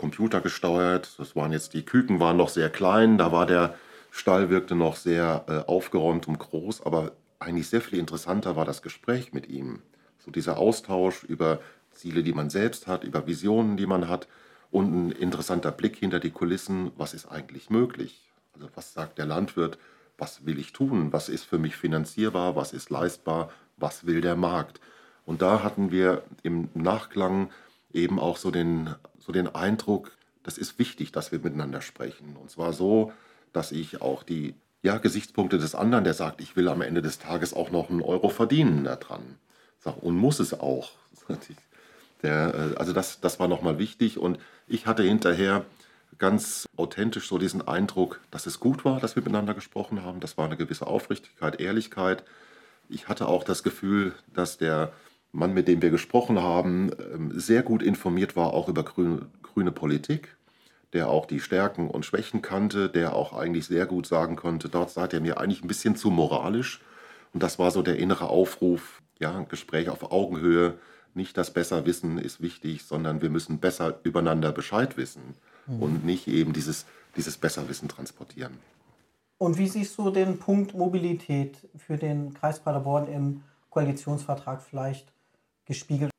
computergesteuert. 0.00 1.18
Das 1.18 1.36
waren 1.36 1.52
jetzt, 1.52 1.74
die 1.74 1.84
Küken 1.84 2.18
waren 2.18 2.38
noch 2.38 2.48
sehr 2.48 2.70
klein, 2.70 3.18
da 3.18 3.30
war 3.30 3.46
der 3.46 3.74
Stall 4.10 4.50
wirkte 4.50 4.74
noch 4.74 4.96
sehr 4.96 5.44
äh, 5.46 5.70
aufgeräumt 5.70 6.26
und 6.26 6.38
groß, 6.38 6.84
aber 6.84 7.12
eigentlich 7.38 7.68
sehr 7.68 7.80
viel 7.80 7.98
interessanter 7.98 8.56
war 8.56 8.64
das 8.64 8.82
Gespräch 8.82 9.32
mit 9.32 9.48
ihm. 9.48 9.82
So 10.18 10.30
dieser 10.30 10.58
Austausch 10.58 11.22
über 11.24 11.60
Ziele, 11.92 12.22
die 12.22 12.32
man 12.32 12.50
selbst 12.50 12.86
hat, 12.86 13.04
über 13.04 13.26
Visionen, 13.26 13.76
die 13.76 13.86
man 13.86 14.08
hat 14.08 14.26
und 14.70 14.92
ein 14.92 15.12
interessanter 15.12 15.70
Blick 15.70 15.96
hinter 15.96 16.18
die 16.18 16.30
Kulissen, 16.30 16.90
was 16.96 17.14
ist 17.14 17.26
eigentlich 17.26 17.70
möglich? 17.70 18.30
Also 18.54 18.68
was 18.74 18.92
sagt 18.92 19.18
der 19.18 19.26
Landwirt, 19.26 19.78
was 20.18 20.44
will 20.44 20.58
ich 20.58 20.72
tun, 20.72 21.12
was 21.12 21.28
ist 21.28 21.44
für 21.44 21.58
mich 21.58 21.76
finanzierbar, 21.76 22.56
was 22.56 22.72
ist 22.72 22.90
leistbar, 22.90 23.50
was 23.76 24.06
will 24.06 24.20
der 24.20 24.36
Markt? 24.36 24.80
Und 25.24 25.42
da 25.42 25.62
hatten 25.62 25.90
wir 25.90 26.22
im 26.42 26.68
Nachklang 26.74 27.50
eben 27.92 28.18
auch 28.18 28.36
so 28.36 28.50
den, 28.50 28.94
den 29.30 29.54
Eindruck, 29.54 30.12
das 30.42 30.58
ist 30.58 30.78
wichtig, 30.78 31.12
dass 31.12 31.32
wir 31.32 31.38
miteinander 31.38 31.80
sprechen. 31.80 32.36
Und 32.40 32.50
zwar 32.50 32.72
so, 32.72 33.12
dass 33.52 33.72
ich 33.72 34.00
auch 34.00 34.22
die 34.22 34.54
ja, 34.82 34.98
Gesichtspunkte 34.98 35.58
des 35.58 35.74
anderen, 35.74 36.04
der 36.04 36.14
sagt, 36.14 36.40
ich 36.40 36.56
will 36.56 36.68
am 36.68 36.82
Ende 36.82 37.02
des 37.02 37.18
Tages 37.18 37.52
auch 37.52 37.70
noch 37.70 37.90
einen 37.90 38.02
Euro 38.02 38.28
verdienen 38.28 38.84
daran. 38.84 39.36
Und 40.00 40.16
muss 40.16 40.40
es 40.40 40.58
auch. 40.58 40.92
Der, 42.22 42.54
äh, 42.54 42.76
also 42.76 42.92
das, 42.92 43.20
das 43.20 43.40
war 43.40 43.48
nochmal 43.48 43.78
wichtig. 43.78 44.18
Und 44.18 44.38
ich 44.68 44.86
hatte 44.86 45.02
hinterher 45.02 45.64
ganz 46.18 46.68
authentisch 46.76 47.28
so 47.28 47.38
diesen 47.38 47.66
Eindruck, 47.66 48.20
dass 48.30 48.46
es 48.46 48.60
gut 48.60 48.84
war, 48.84 49.00
dass 49.00 49.16
wir 49.16 49.22
miteinander 49.22 49.54
gesprochen 49.54 50.04
haben. 50.04 50.20
Das 50.20 50.36
war 50.36 50.44
eine 50.44 50.58
gewisse 50.58 50.86
Aufrichtigkeit, 50.86 51.60
Ehrlichkeit. 51.60 52.24
Ich 52.90 53.08
hatte 53.08 53.26
auch 53.26 53.42
das 53.42 53.62
Gefühl, 53.62 54.12
dass 54.34 54.58
der 54.58 54.92
Mann, 55.32 55.54
mit 55.54 55.68
dem 55.68 55.80
wir 55.82 55.90
gesprochen 55.90 56.40
haben, 56.40 56.90
ähm, 57.14 57.32
sehr 57.38 57.62
gut 57.62 57.82
informiert 57.82 58.36
war, 58.36 58.52
auch 58.52 58.68
über 58.68 58.82
grüne, 58.82 59.26
grüne 59.42 59.72
Politik, 59.72 60.36
der 60.92 61.08
auch 61.08 61.26
die 61.26 61.40
Stärken 61.40 61.88
und 61.88 62.04
Schwächen 62.04 62.42
kannte, 62.42 62.88
der 62.88 63.14
auch 63.14 63.32
eigentlich 63.32 63.66
sehr 63.66 63.86
gut 63.86 64.06
sagen 64.06 64.36
konnte, 64.36 64.68
dort 64.68 64.90
seid 64.90 65.12
ihr 65.12 65.20
mir 65.20 65.38
eigentlich 65.38 65.62
ein 65.62 65.68
bisschen 65.68 65.94
zu 65.94 66.10
moralisch. 66.10 66.80
Und 67.32 67.42
das 67.42 67.58
war 67.58 67.70
so 67.70 67.82
der 67.82 67.96
innere 67.96 68.28
Aufruf, 68.28 69.00
ja, 69.20 69.36
ein 69.36 69.48
Gespräch 69.48 69.88
auf 69.88 70.10
Augenhöhe. 70.10 70.74
Nicht 71.14 71.36
das 71.36 71.52
Besserwissen 71.52 72.18
ist 72.18 72.40
wichtig, 72.40 72.84
sondern 72.84 73.22
wir 73.22 73.30
müssen 73.30 73.58
besser 73.58 74.00
übereinander 74.02 74.50
Bescheid 74.52 74.96
wissen 74.96 75.34
mhm. 75.66 75.82
und 75.82 76.04
nicht 76.04 76.26
eben 76.26 76.52
dieses, 76.52 76.86
dieses 77.16 77.36
Besserwissen 77.36 77.88
transportieren. 77.88 78.58
Und 79.38 79.58
wie 79.58 79.68
siehst 79.68 79.96
du 79.96 80.10
den 80.10 80.38
Punkt 80.38 80.74
Mobilität 80.74 81.56
für 81.76 81.96
den 81.96 82.34
Kreis 82.34 82.60
Paderborn 82.60 83.06
im 83.06 83.42
Koalitionsvertrag 83.70 84.60
vielleicht 84.60 85.12
gespiegelt? 85.70 86.10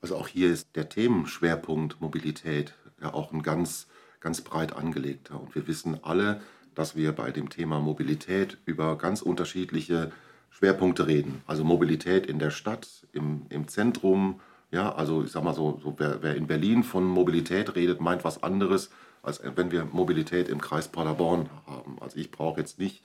Also 0.00 0.16
auch 0.16 0.28
hier 0.28 0.50
ist 0.50 0.74
der 0.74 0.88
Themenschwerpunkt 0.88 2.00
Mobilität 2.00 2.74
ja 3.00 3.14
auch 3.14 3.32
ein 3.32 3.42
ganz, 3.42 3.86
ganz 4.20 4.40
breit 4.40 4.74
angelegter. 4.74 5.40
Und 5.40 5.54
wir 5.54 5.66
wissen 5.66 6.02
alle, 6.02 6.40
dass 6.74 6.96
wir 6.96 7.12
bei 7.12 7.30
dem 7.30 7.48
Thema 7.48 7.78
Mobilität 7.80 8.58
über 8.64 8.98
ganz 8.98 9.22
unterschiedliche 9.22 10.12
Schwerpunkte 10.50 11.06
reden. 11.06 11.42
Also 11.46 11.64
Mobilität 11.64 12.26
in 12.26 12.38
der 12.38 12.50
Stadt, 12.50 13.06
im, 13.12 13.46
im 13.50 13.68
Zentrum. 13.68 14.40
Ja, 14.70 14.94
also 14.94 15.22
ich 15.24 15.30
sag 15.30 15.44
mal 15.44 15.54
so, 15.54 15.78
so 15.82 15.94
wer, 15.98 16.22
wer 16.22 16.34
in 16.34 16.46
Berlin 16.46 16.82
von 16.82 17.04
Mobilität 17.04 17.74
redet, 17.74 18.00
meint 18.00 18.24
was 18.24 18.42
anderes, 18.42 18.90
als 19.22 19.40
wenn 19.56 19.70
wir 19.70 19.84
Mobilität 19.84 20.48
im 20.48 20.60
Kreis 20.60 20.88
Paderborn 20.88 21.48
haben. 21.66 21.98
Also 22.00 22.18
ich 22.18 22.30
brauche 22.30 22.60
jetzt 22.60 22.78
nicht 22.78 23.02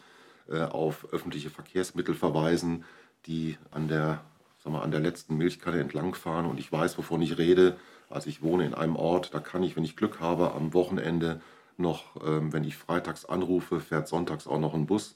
äh, 0.50 0.62
auf 0.62 1.12
öffentliche 1.12 1.50
Verkehrsmittel 1.50 2.16
verweisen, 2.16 2.84
die 3.26 3.58
an 3.72 3.88
der, 3.88 4.22
sag 4.64 4.74
mal, 4.74 4.82
an 4.82 4.92
der 4.92 5.00
letzten 5.00 5.38
Milchkanne 5.38 5.80
entlangfahren 5.80 6.46
und 6.46 6.60
ich 6.60 6.72
weiß, 6.72 6.98
wovon 6.98 7.22
ich 7.22 7.38
rede. 7.38 7.78
Also 8.10 8.30
ich 8.30 8.42
wohne 8.42 8.66
in 8.66 8.74
einem 8.74 8.96
Ort, 8.96 9.34
da 9.34 9.40
kann 9.40 9.64
ich, 9.64 9.76
wenn 9.76 9.84
ich 9.84 9.96
Glück 9.96 10.20
habe, 10.20 10.54
am 10.54 10.74
Wochenende 10.74 11.42
noch, 11.78 12.26
ähm, 12.26 12.54
wenn 12.54 12.64
ich 12.64 12.78
freitags 12.78 13.26
anrufe, 13.26 13.80
fährt 13.80 14.08
sonntags 14.08 14.48
auch 14.48 14.60
noch 14.60 14.74
ein 14.74 14.86
Bus. 14.86 15.16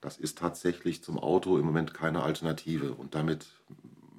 Das 0.00 0.16
ist 0.16 0.38
tatsächlich 0.38 1.04
zum 1.04 1.18
Auto 1.18 1.58
im 1.58 1.66
Moment 1.66 1.94
keine 1.94 2.22
Alternative. 2.22 2.94
Und 2.94 3.14
damit 3.14 3.46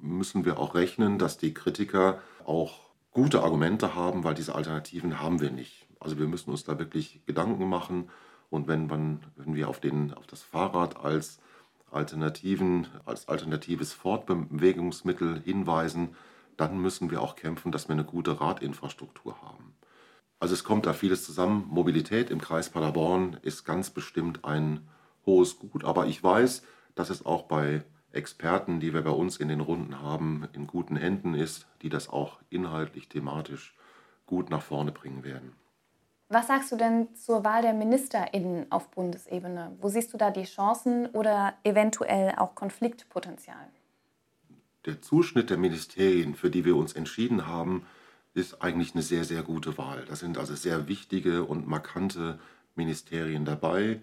müssen 0.00 0.44
wir 0.44 0.58
auch 0.58 0.74
rechnen, 0.74 1.18
dass 1.18 1.38
die 1.38 1.54
Kritiker 1.54 2.20
auch 2.44 2.80
gute 3.10 3.42
Argumente 3.42 3.94
haben, 3.94 4.24
weil 4.24 4.34
diese 4.34 4.54
Alternativen 4.54 5.20
haben 5.20 5.40
wir 5.40 5.50
nicht. 5.50 5.86
Also 6.00 6.18
wir 6.18 6.26
müssen 6.26 6.50
uns 6.50 6.64
da 6.64 6.78
wirklich 6.78 7.20
Gedanken 7.26 7.68
machen. 7.68 8.08
Und 8.48 8.68
wenn, 8.68 8.86
man, 8.86 9.24
wenn 9.36 9.54
wir 9.54 9.68
auf, 9.68 9.80
den, 9.80 10.14
auf 10.14 10.26
das 10.26 10.42
Fahrrad 10.42 10.96
als, 10.96 11.40
Alternativen, 11.92 12.86
als 13.04 13.28
alternatives 13.28 13.92
Fortbewegungsmittel 13.92 15.40
hinweisen, 15.40 16.16
dann 16.56 16.78
müssen 16.78 17.10
wir 17.10 17.22
auch 17.22 17.36
kämpfen, 17.36 17.72
dass 17.72 17.88
wir 17.88 17.94
eine 17.94 18.04
gute 18.04 18.40
Radinfrastruktur 18.40 19.40
haben. 19.42 19.74
Also 20.38 20.54
es 20.54 20.64
kommt 20.64 20.86
da 20.86 20.92
vieles 20.92 21.24
zusammen. 21.24 21.66
Mobilität 21.68 22.30
im 22.30 22.40
Kreis 22.40 22.68
Paderborn 22.68 23.38
ist 23.42 23.64
ganz 23.64 23.90
bestimmt 23.90 24.44
ein 24.44 24.88
hohes 25.24 25.58
Gut, 25.58 25.84
aber 25.84 26.06
ich 26.06 26.22
weiß, 26.22 26.62
dass 26.94 27.10
es 27.10 27.24
auch 27.24 27.42
bei 27.44 27.84
Experten, 28.10 28.80
die 28.80 28.92
wir 28.92 29.02
bei 29.02 29.10
uns 29.10 29.36
in 29.36 29.48
den 29.48 29.60
Runden 29.60 30.00
haben, 30.00 30.46
in 30.52 30.66
guten 30.66 30.96
Händen 30.96 31.34
ist, 31.34 31.66
die 31.80 31.88
das 31.88 32.08
auch 32.08 32.40
inhaltlich, 32.50 33.08
thematisch 33.08 33.74
gut 34.26 34.50
nach 34.50 34.62
vorne 34.62 34.92
bringen 34.92 35.24
werden. 35.24 35.52
Was 36.32 36.46
sagst 36.46 36.72
du 36.72 36.76
denn 36.76 37.14
zur 37.14 37.44
Wahl 37.44 37.60
der 37.60 37.74
MinisterInnen 37.74 38.72
auf 38.72 38.90
Bundesebene? 38.90 39.76
Wo 39.82 39.90
siehst 39.90 40.14
du 40.14 40.16
da 40.16 40.30
die 40.30 40.44
Chancen 40.44 41.04
oder 41.08 41.52
eventuell 41.62 42.32
auch 42.38 42.54
Konfliktpotenzial? 42.54 43.68
Der 44.86 45.02
Zuschnitt 45.02 45.50
der 45.50 45.58
Ministerien, 45.58 46.34
für 46.34 46.48
die 46.48 46.64
wir 46.64 46.76
uns 46.76 46.94
entschieden 46.94 47.46
haben, 47.46 47.84
ist 48.32 48.62
eigentlich 48.62 48.94
eine 48.94 49.02
sehr, 49.02 49.24
sehr 49.24 49.42
gute 49.42 49.76
Wahl. 49.76 50.06
Da 50.08 50.16
sind 50.16 50.38
also 50.38 50.54
sehr 50.54 50.88
wichtige 50.88 51.44
und 51.44 51.68
markante 51.68 52.38
Ministerien 52.76 53.44
dabei. 53.44 54.00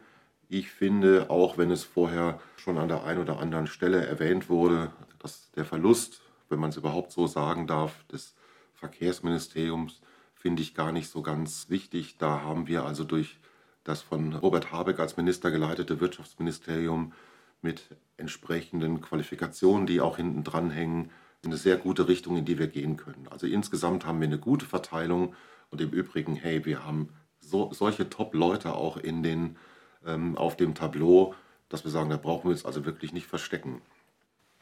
Ich 0.49 0.69
finde, 0.69 1.31
auch 1.31 1.57
wenn 1.57 1.71
es 1.71 1.83
vorher 1.83 2.39
schon 2.57 2.77
an 2.77 2.89
der 2.89 3.05
einen 3.05 3.21
oder 3.21 3.39
anderen 3.39 3.65
Stelle 3.65 4.05
erwähnt 4.05 4.49
wurde, 4.49 4.91
dass 5.17 5.49
der 5.53 5.65
Verlust, 5.65 6.21
wenn 6.47 6.59
man 6.59 6.69
es 6.69 6.77
überhaupt 6.77 7.11
so 7.11 7.25
sagen 7.25 7.65
darf, 7.65 8.03
des 8.03 8.35
Verkehrsministeriums 8.75 9.99
finde 10.39 10.61
ich 10.61 10.73
gar 10.73 10.91
nicht 10.91 11.09
so 11.09 11.21
ganz 11.21 11.69
wichtig. 11.69 12.17
Da 12.17 12.41
haben 12.41 12.67
wir 12.67 12.85
also 12.85 13.03
durch 13.03 13.37
das 13.83 14.01
von 14.01 14.33
Robert 14.33 14.71
Habeck 14.71 14.99
als 14.99 15.17
Minister 15.17 15.51
geleitete 15.51 15.99
Wirtschaftsministerium 15.99 17.13
mit 17.61 17.83
entsprechenden 18.17 19.01
Qualifikationen, 19.01 19.85
die 19.85 20.01
auch 20.01 20.17
hinten 20.17 20.43
dran 20.43 20.71
hängen, 20.71 21.11
eine 21.43 21.57
sehr 21.57 21.77
gute 21.77 22.07
Richtung, 22.07 22.37
in 22.37 22.45
die 22.45 22.57
wir 22.57 22.67
gehen 22.67 22.97
können. 22.97 23.27
Also 23.29 23.47
insgesamt 23.47 24.05
haben 24.05 24.19
wir 24.19 24.27
eine 24.27 24.39
gute 24.39 24.65
Verteilung 24.65 25.35
und 25.71 25.81
im 25.81 25.91
Übrigen, 25.91 26.35
hey, 26.35 26.65
wir 26.65 26.85
haben 26.85 27.09
so, 27.39 27.71
solche 27.73 28.09
Top-Leute 28.09 28.73
auch 28.73 28.97
in 28.97 29.23
den, 29.23 29.57
ähm, 30.05 30.37
auf 30.37 30.57
dem 30.57 30.73
Tableau, 30.73 31.33
dass 31.69 31.83
wir 31.83 31.91
sagen, 31.91 32.09
da 32.09 32.17
brauchen 32.17 32.45
wir 32.45 32.51
uns 32.51 32.65
also 32.65 32.85
wirklich 32.85 33.13
nicht 33.13 33.27
verstecken. 33.27 33.81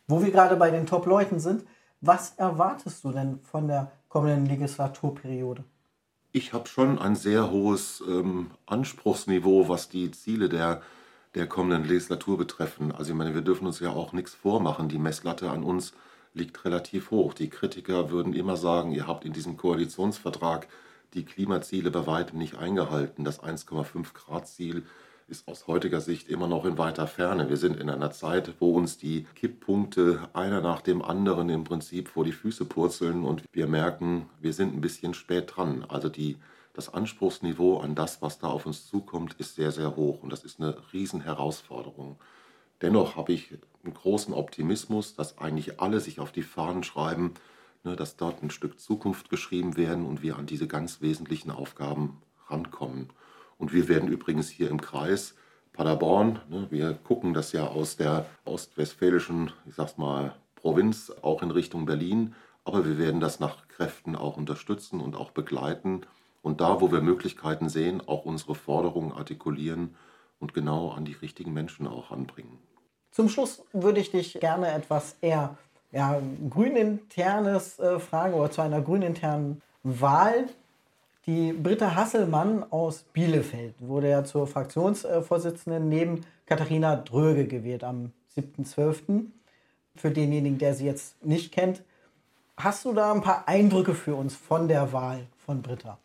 Wo 0.08 0.24
wir 0.24 0.32
gerade 0.32 0.56
bei 0.56 0.70
den 0.70 0.86
Top-Leuten 0.86 1.40
sind, 1.40 1.66
was 2.02 2.36
erwartest 2.36 3.04
du 3.04 3.12
denn 3.12 3.40
von 3.42 3.68
der 3.68 3.92
kommenden 4.10 4.46
Legislaturperiode? 4.46 5.64
Ich 6.32 6.54
habe 6.54 6.68
schon 6.68 7.00
ein 7.00 7.16
sehr 7.16 7.52
hohes 7.52 8.04
ähm, 8.08 8.52
Anspruchsniveau, 8.66 9.70
was 9.70 9.90
die 9.90 10.12
Ziele 10.12 10.50
der, 10.50 10.82
der 11.36 11.48
kommenden 11.48 11.86
Legislatur 11.86 12.38
betreffen. 12.38 12.92
Also 12.92 13.12
ich 13.12 13.18
meine, 13.18 13.34
wir 13.34 13.42
dürfen 13.42 13.66
uns 13.66 13.80
ja 13.80 13.92
auch 13.92 14.14
nichts 14.14 14.34
vormachen. 14.34 14.90
Die 14.90 15.00
Messlatte 15.00 15.50
an 15.50 15.64
uns 15.64 15.94
liegt 16.34 16.64
relativ 16.66 17.12
hoch. 17.12 17.34
Die 17.34 17.50
Kritiker 17.50 18.12
würden 18.12 18.34
immer 18.34 18.58
sagen, 18.58 18.92
ihr 18.92 19.08
habt 19.08 19.26
in 19.26 19.34
diesem 19.34 19.58
Koalitionsvertrag 19.58 20.68
die 21.14 21.26
Klimaziele 21.26 21.90
bei 21.90 22.06
weitem 22.06 22.38
nicht 22.38 22.58
eingehalten. 22.58 23.24
Das 23.24 23.42
1,5 23.42 24.14
Grad 24.14 24.48
Ziel 24.48 24.86
ist 25.28 25.48
aus 25.50 25.68
heutiger 25.68 26.00
Sicht 26.00 26.30
immer 26.30 26.48
noch 26.48 26.64
in 26.64 26.78
weiter 26.78 27.06
Ferne. 27.06 27.50
Wir 27.50 27.58
sind 27.58 27.78
in 27.78 27.90
einer 27.90 28.12
Zeit, 28.12 28.54
wo 28.60 28.72
uns 28.72 28.98
die 28.98 29.26
Kipppunkte 29.36 30.30
einer 30.34 30.62
nach 30.62 30.80
dem 30.80 31.02
anderen 31.02 31.50
im 31.50 31.66
Prinzip 31.66 32.08
vor 32.08 32.24
die 32.24 32.32
Füße 32.32 32.64
purzeln 32.64 33.26
und 33.26 33.44
wir 33.52 33.68
merken, 33.68 34.30
wir 34.40 34.54
sind 34.54 34.74
ein 34.74 34.82
bisschen 34.82 35.14
spät 35.14 35.54
dran. 35.56 35.86
Also 35.90 36.08
die, 36.08 36.38
das 36.74 36.94
Anspruchsniveau 36.94 37.80
an 37.80 37.94
das, 37.94 38.22
was 38.22 38.40
da 38.40 38.48
auf 38.48 38.66
uns 38.66 38.88
zukommt, 38.88 39.34
ist 39.34 39.56
sehr, 39.56 39.74
sehr 39.74 39.98
hoch 39.98 40.24
und 40.24 40.32
das 40.32 40.46
ist 40.46 40.62
eine 40.62 40.78
Riesenherausforderung. 40.94 42.18
Dennoch 42.82 43.18
habe 43.18 43.34
ich 43.34 43.58
einen 43.84 43.94
großen 43.94 44.34
Optimismus, 44.34 45.16
dass 45.16 45.40
eigentlich 45.40 45.82
alle 45.82 46.00
sich 46.00 46.22
auf 46.22 46.32
die 46.32 46.44
Fahnen 46.44 46.84
schreiben, 46.84 47.34
ne, 47.84 47.98
dass 47.98 48.16
dort 48.16 48.42
ein 48.44 48.50
Stück 48.50 48.80
Zukunft 48.80 49.30
geschrieben 49.30 49.76
werden 49.76 50.06
und 50.06 50.22
wir 50.22 50.38
an 50.38 50.46
diese 50.46 50.68
ganz 50.68 51.02
wesentlichen 51.02 51.52
Aufgaben 51.52 52.22
rankommen. 52.48 53.10
Und 53.58 53.74
wir 53.74 53.88
werden 53.88 54.10
übrigens 54.10 54.50
hier 54.50 54.70
im 54.70 54.82
Kreis 54.82 55.36
Paderborn, 55.74 56.40
ne, 56.50 56.68
wir 56.70 56.94
gucken 56.94 57.34
das 57.34 57.52
ja 57.52 57.68
aus 57.68 57.98
der 57.98 58.26
ostwestfälischen, 58.46 59.52
ich 59.68 59.76
sag's 59.76 59.98
mal, 59.98 60.36
Provinz 60.56 61.12
auch 61.22 61.44
in 61.44 61.52
Richtung 61.52 61.86
Berlin, 61.86 62.34
aber 62.66 62.86
wir 62.86 62.98
werden 62.98 63.20
das 63.20 63.40
nach 63.40 63.68
Kräften 63.68 64.16
auch 64.16 64.38
unterstützen 64.38 65.00
und 65.00 65.16
auch 65.16 65.32
begleiten 65.32 66.02
und 66.42 66.62
da, 66.62 66.82
wo 66.82 66.92
wir 66.92 67.02
Möglichkeiten 67.02 67.70
sehen, 67.70 68.02
auch 68.06 68.26
unsere 68.26 68.56
Forderungen 68.56 69.12
artikulieren 69.12 69.96
und 70.40 70.54
genau 70.54 70.92
an 70.92 71.06
die 71.06 71.14
richtigen 71.14 71.54
Menschen 71.54 71.88
auch 71.88 72.12
anbringen. 72.12 72.58
Zum 73.12 73.30
Schluss 73.30 73.64
würde 73.74 74.00
ich 74.00 74.12
dich 74.12 74.40
gerne 74.40 74.72
etwas 74.72 75.18
eher 75.22 75.58
ja, 75.92 76.22
grüninternes 76.50 77.80
äh, 77.80 78.00
fragen 78.00 78.34
oder 78.34 78.52
zu 78.52 78.62
einer 78.62 78.82
grüninternen 78.82 79.62
Wahl. 79.84 80.46
Die 81.28 81.52
Britta 81.52 81.94
Hasselmann 81.94 82.64
aus 82.72 83.04
Bielefeld 83.12 83.76
wurde 83.80 84.10
ja 84.10 84.24
zur 84.24 84.48
Fraktionsvorsitzenden 84.48 85.90
neben 85.90 86.22
Katharina 86.46 86.96
Dröge 86.96 87.48
gewählt 87.48 87.84
am 87.84 88.14
7.12. 88.38 89.26
Für 89.98 90.10
denjenigen, 90.10 90.58
der 90.58 90.74
sie 90.74 90.86
jetzt 90.86 91.22
nicht 91.26 91.52
kennt. 91.52 91.84
Hast 92.56 92.86
du 92.86 92.94
da 92.94 93.12
ein 93.12 93.22
paar 93.22 93.46
Eindrücke 93.46 93.94
für 93.94 94.16
uns 94.16 94.38
von 94.38 94.70
der 94.70 94.94
Wahl 94.94 95.28
von 95.46 95.62
Britta? 95.62 95.98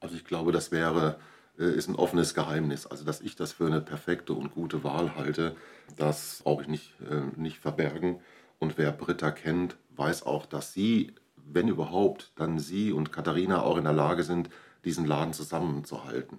Also 0.00 0.16
ich 0.16 0.24
glaube, 0.24 0.50
das 0.50 0.72
wäre, 0.72 1.18
äh, 1.58 1.64
ist 1.64 1.88
ein 1.88 1.96
offenes 1.96 2.32
Geheimnis. 2.32 2.86
Also 2.86 3.04
dass 3.04 3.20
ich 3.20 3.36
das 3.36 3.52
für 3.52 3.66
eine 3.66 3.82
perfekte 3.82 4.32
und 4.32 4.54
gute 4.54 4.82
Wahl 4.82 5.14
halte, 5.14 5.56
das 5.98 6.40
brauche 6.42 6.62
ich 6.62 6.68
nicht, 6.68 6.94
äh, 7.02 7.38
nicht 7.38 7.58
verbergen. 7.58 8.20
Und 8.58 8.78
wer 8.78 8.92
Britta 8.92 9.30
kennt, 9.30 9.76
weiß 9.94 10.22
auch, 10.22 10.46
dass 10.46 10.72
sie 10.72 11.12
wenn 11.52 11.68
überhaupt, 11.68 12.32
dann 12.36 12.58
Sie 12.58 12.92
und 12.92 13.12
Katharina 13.12 13.62
auch 13.62 13.76
in 13.76 13.84
der 13.84 13.92
Lage 13.92 14.22
sind, 14.22 14.50
diesen 14.84 15.06
Laden 15.06 15.32
zusammenzuhalten. 15.32 16.38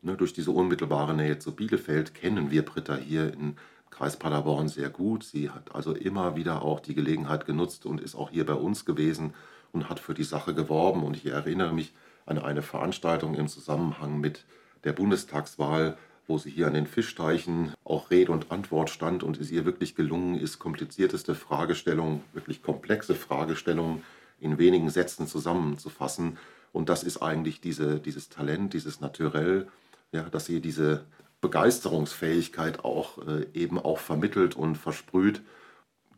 Ne, 0.00 0.16
durch 0.16 0.32
diese 0.32 0.52
unmittelbare 0.52 1.14
Nähe 1.14 1.38
zu 1.38 1.54
Bielefeld 1.54 2.14
kennen 2.14 2.50
wir 2.50 2.64
Britta 2.64 2.96
hier 2.96 3.32
im 3.32 3.56
Kreis 3.90 4.16
Paderborn 4.16 4.68
sehr 4.68 4.90
gut. 4.90 5.24
Sie 5.24 5.50
hat 5.50 5.74
also 5.74 5.92
immer 5.92 6.36
wieder 6.36 6.62
auch 6.62 6.80
die 6.80 6.94
Gelegenheit 6.94 7.46
genutzt 7.46 7.84
und 7.84 8.00
ist 8.00 8.14
auch 8.14 8.30
hier 8.30 8.46
bei 8.46 8.54
uns 8.54 8.84
gewesen 8.84 9.34
und 9.72 9.88
hat 9.88 9.98
für 9.98 10.14
die 10.14 10.24
Sache 10.24 10.54
geworben. 10.54 11.02
Und 11.02 11.16
ich 11.16 11.26
erinnere 11.26 11.72
mich 11.72 11.92
an 12.26 12.38
eine 12.38 12.62
Veranstaltung 12.62 13.34
im 13.34 13.48
Zusammenhang 13.48 14.20
mit 14.20 14.44
der 14.84 14.92
Bundestagswahl, 14.92 15.96
wo 16.28 16.38
sie 16.38 16.50
hier 16.50 16.66
an 16.68 16.74
den 16.74 16.86
Fischteichen 16.86 17.72
auch 17.84 18.10
Rede 18.10 18.30
und 18.30 18.52
Antwort 18.52 18.90
stand 18.90 19.22
und 19.22 19.40
es 19.40 19.50
ihr 19.50 19.64
wirklich 19.64 19.96
gelungen 19.96 20.36
ist, 20.36 20.58
komplizierteste 20.58 21.34
Fragestellungen, 21.34 22.20
wirklich 22.34 22.62
komplexe 22.62 23.14
Fragestellungen 23.14 24.02
in 24.40 24.58
wenigen 24.58 24.90
Sätzen 24.90 25.26
zusammenzufassen 25.26 26.38
Und 26.72 26.88
das 26.88 27.02
ist 27.02 27.18
eigentlich 27.22 27.60
diese, 27.60 27.98
dieses 27.98 28.28
Talent, 28.28 28.74
dieses 28.74 29.00
Naturell, 29.00 29.68
ja, 30.12 30.22
dass 30.28 30.46
sie 30.46 30.60
diese 30.60 31.04
Begeisterungsfähigkeit 31.40 32.84
auch 32.84 33.18
äh, 33.26 33.46
eben 33.54 33.78
auch 33.78 33.98
vermittelt 33.98 34.56
und 34.56 34.76
versprüht. 34.76 35.42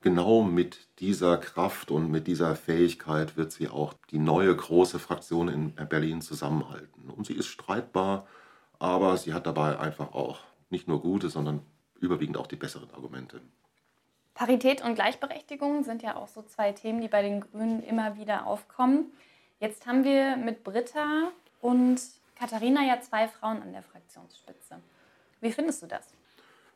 Genau 0.01 0.43
mit 0.43 0.89
dieser 0.99 1.37
Kraft 1.37 1.91
und 1.91 2.11
mit 2.11 2.27
dieser 2.27 2.57
Fähigkeit 2.57 3.37
wird 3.37 3.53
sie 3.53 3.69
auch 3.69 3.95
die 4.11 4.19
neue 4.19 4.55
große 4.57 4.99
Fraktion 4.99 5.49
in 5.49 5.75
Berlin 5.89 6.23
zusammenhalten. 6.23 7.11
Und 7.11 7.27
sie 7.27 7.35
ist 7.35 7.49
streitbar, 7.49 8.27
aber 8.79 9.19
sie 9.19 9.35
hat 9.35 9.47
dabei 9.47 9.79
einfach 9.79 10.15
auch 10.15 10.41
nicht 10.71 10.89
nur 10.89 11.03
gute, 11.03 11.29
sondern 11.29 11.61
überwiegend 12.01 12.39
auch 12.39 12.47
die 12.47 12.57
besseren 12.57 12.91
Argumente. 12.93 13.43
Parität 14.41 14.83
und 14.83 14.95
Gleichberechtigung 14.95 15.85
sind 15.85 16.01
ja 16.01 16.17
auch 16.17 16.27
so 16.27 16.41
zwei 16.41 16.73
Themen, 16.73 17.03
die 17.03 17.09
bei 17.09 17.21
den 17.21 17.43
Grünen 17.43 17.83
immer 17.83 18.17
wieder 18.17 18.47
aufkommen. 18.47 19.13
Jetzt 19.59 19.87
haben 19.87 20.03
wir 20.03 20.39
mit 20.39 20.65
Britta 20.65 21.31
und 21.61 22.01
Katharina 22.37 22.83
ja 22.83 23.03
zwei 23.03 23.29
Frauen 23.29 23.61
an 23.61 23.73
der 23.73 23.83
Fraktionsspitze. 23.83 24.81
Wie 25.43 25.53
findest 25.53 25.83
du 25.83 25.89
das? 25.89 26.15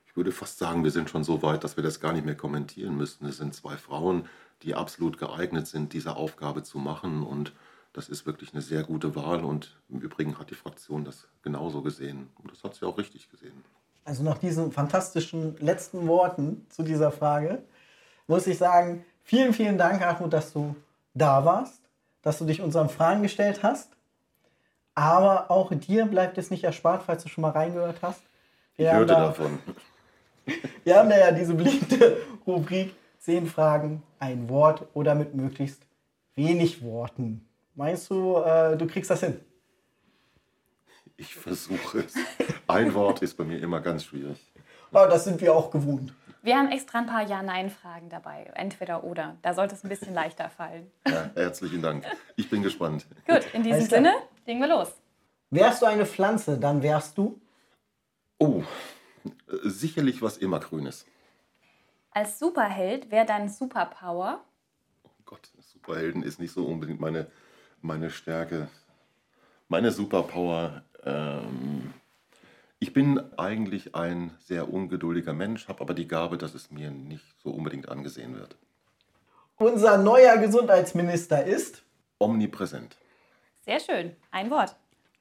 Ich 0.05 0.15
würde 0.15 0.31
fast 0.31 0.59
sagen, 0.59 0.85
wir 0.85 0.91
sind 0.91 1.09
schon 1.09 1.25
so 1.25 1.41
weit, 1.41 1.65
dass 1.65 1.79
wir 1.79 1.83
das 1.83 2.01
gar 2.01 2.13
nicht 2.13 2.27
mehr 2.27 2.37
kommentieren 2.37 2.99
müssten. 2.99 3.25
Es 3.25 3.39
sind 3.39 3.55
zwei 3.55 3.79
Frauen, 3.79 4.29
die 4.61 4.75
absolut 4.75 5.17
geeignet 5.17 5.67
sind, 5.67 5.95
diese 5.95 6.17
Aufgabe 6.17 6.65
zu 6.65 6.79
machen. 6.79 7.23
Und 7.23 7.55
das 7.95 8.11
ist 8.11 8.27
wirklich 8.27 8.53
eine 8.53 8.61
sehr 8.61 8.83
gute 8.83 9.17
Wahl. 9.17 9.43
Und 9.43 9.75
im 9.89 10.01
Übrigen 10.01 10.39
hat 10.39 10.51
die 10.51 10.55
Fraktion 10.55 11.07
das 11.07 11.29
genauso 11.41 11.81
gesehen. 11.81 12.29
Und 12.43 12.53
das 12.53 12.63
hat 12.63 12.75
sie 12.75 12.85
auch 12.85 12.99
richtig 12.99 13.31
gesehen. 13.31 13.65
Also 14.05 14.23
nach 14.23 14.39
diesen 14.39 14.73
fantastischen 14.73 15.57
letzten 15.59 16.07
Worten 16.07 16.67
zu 16.69 16.83
dieser 16.83 17.11
Frage 17.11 17.63
muss 18.27 18.47
ich 18.47 18.59
sagen, 18.59 19.05
vielen, 19.23 19.53
vielen 19.53 19.79
Dank, 19.79 20.01
Hartmut, 20.01 20.33
dass 20.33 20.53
du 20.53 20.75
da 21.15 21.45
warst 21.45 21.85
dass 22.25 22.39
du 22.39 22.47
dich 22.47 22.61
unseren 22.61 22.89
Fragen 22.89 23.23
gestellt 23.23 23.63
hast. 23.63 23.91
Aber 24.97 25.51
auch 25.51 25.73
dir 25.73 26.07
bleibt 26.07 26.39
es 26.39 26.51
nicht 26.51 26.65
erspart, 26.65 27.05
falls 27.05 27.23
du 27.23 27.29
schon 27.29 27.43
mal 27.43 27.51
reingehört 27.51 27.99
hast. 28.03 28.23
Wir 28.77 28.89
ich 28.89 28.93
hörte 28.93 29.07
da, 29.13 29.27
davon. 29.27 29.59
Wir 30.85 30.97
haben 30.97 31.09
da 31.09 31.19
ja 31.19 31.31
diese 31.31 31.55
beliebte 31.55 32.19
Rubrik: 32.47 32.95
zehn 33.19 33.47
Fragen, 33.47 34.03
ein 34.19 34.49
Wort 34.49 34.87
oder 34.95 35.15
mit 35.15 35.35
möglichst 35.35 35.83
wenig 36.35 36.83
Worten. 36.83 37.47
Meinst 37.75 38.11
du, 38.11 38.39
äh, 38.39 38.77
du 38.77 38.87
kriegst 38.87 39.11
das 39.11 39.21
hin? 39.21 39.41
Ich 41.17 41.35
versuche 41.35 42.01
es. 42.01 42.15
Ein 42.75 42.95
Wort 42.95 43.23
ist 43.23 43.37
bei 43.37 43.45
mir 43.45 43.61
immer 43.61 43.81
ganz 43.81 44.05
schwierig. 44.05 44.39
Aber 44.91 45.09
das 45.09 45.25
sind 45.25 45.41
wir 45.41 45.55
auch 45.55 45.71
gewohnt. 45.71 46.13
Wir 46.43 46.57
haben 46.57 46.71
extra 46.71 46.99
ein 46.99 47.07
paar 47.07 47.23
Ja-Nein-Fragen 47.27 48.11
dabei. 48.11 48.51
Entweder 48.55 49.05
oder. 49.05 49.37
Da 49.43 49.55
sollte 49.55 49.75
es 49.75 49.85
ein 49.85 49.89
bisschen 49.89 50.13
leichter 50.13 50.51
fallen. 50.51 50.91
Ja, 51.07 51.31
herzlichen 51.35 51.81
Dank. 51.83 52.05
Ich 52.37 52.51
bin 52.51 52.63
gespannt. 52.63 53.07
Gut, 53.27 53.47
in 53.55 53.63
diesem 53.63 53.87
Sinne, 53.87 54.15
legen 54.45 54.61
wir 54.61 54.69
los. 54.69 54.93
Wärst 55.51 55.83
du 55.83 55.87
eine 55.87 56.05
Pflanze, 56.05 56.59
dann 56.59 56.83
wärst 56.83 57.17
du? 57.17 57.41
Oh, 58.39 58.63
sicherlich 59.63 60.21
was 60.21 60.37
immer 60.37 60.59
Grünes. 60.61 61.07
Als 62.11 62.39
Superheld 62.39 63.11
wäre 63.11 63.25
dein 63.25 63.49
Superpower? 63.49 64.45
Oh 65.05 65.11
Gott, 65.25 65.51
Superhelden 65.61 66.23
ist 66.23 66.41
nicht 66.41 66.53
so 66.53 66.67
unbedingt 66.67 67.01
meine, 67.01 67.29
meine 67.81 68.11
Stärke. 68.11 68.69
Meine 69.69 69.93
Superpower 69.93 70.83
ähm, 71.05 71.95
ich 72.85 72.93
bin 72.93 73.19
eigentlich 73.39 73.95
ein 73.95 74.37
sehr 74.41 74.71
ungeduldiger 74.71 75.33
Mensch, 75.33 75.69
habe 75.69 75.81
aber 75.81 75.95
die 75.95 76.07
Gabe, 76.07 76.37
dass 76.37 76.53
es 76.53 76.71
mir 76.71 76.91
nicht 76.91 77.25
so 77.43 77.49
unbedingt 77.49 77.89
angesehen 77.89 78.37
wird. 78.37 78.59
Unser 79.57 79.97
neuer 79.97 80.37
Gesundheitsminister 80.37 81.47
ist 81.47 81.83
omnipräsent. 82.19 82.99
Sehr 83.63 83.81
schön, 83.81 84.15
ein 84.31 84.51
Wort. 84.51 84.77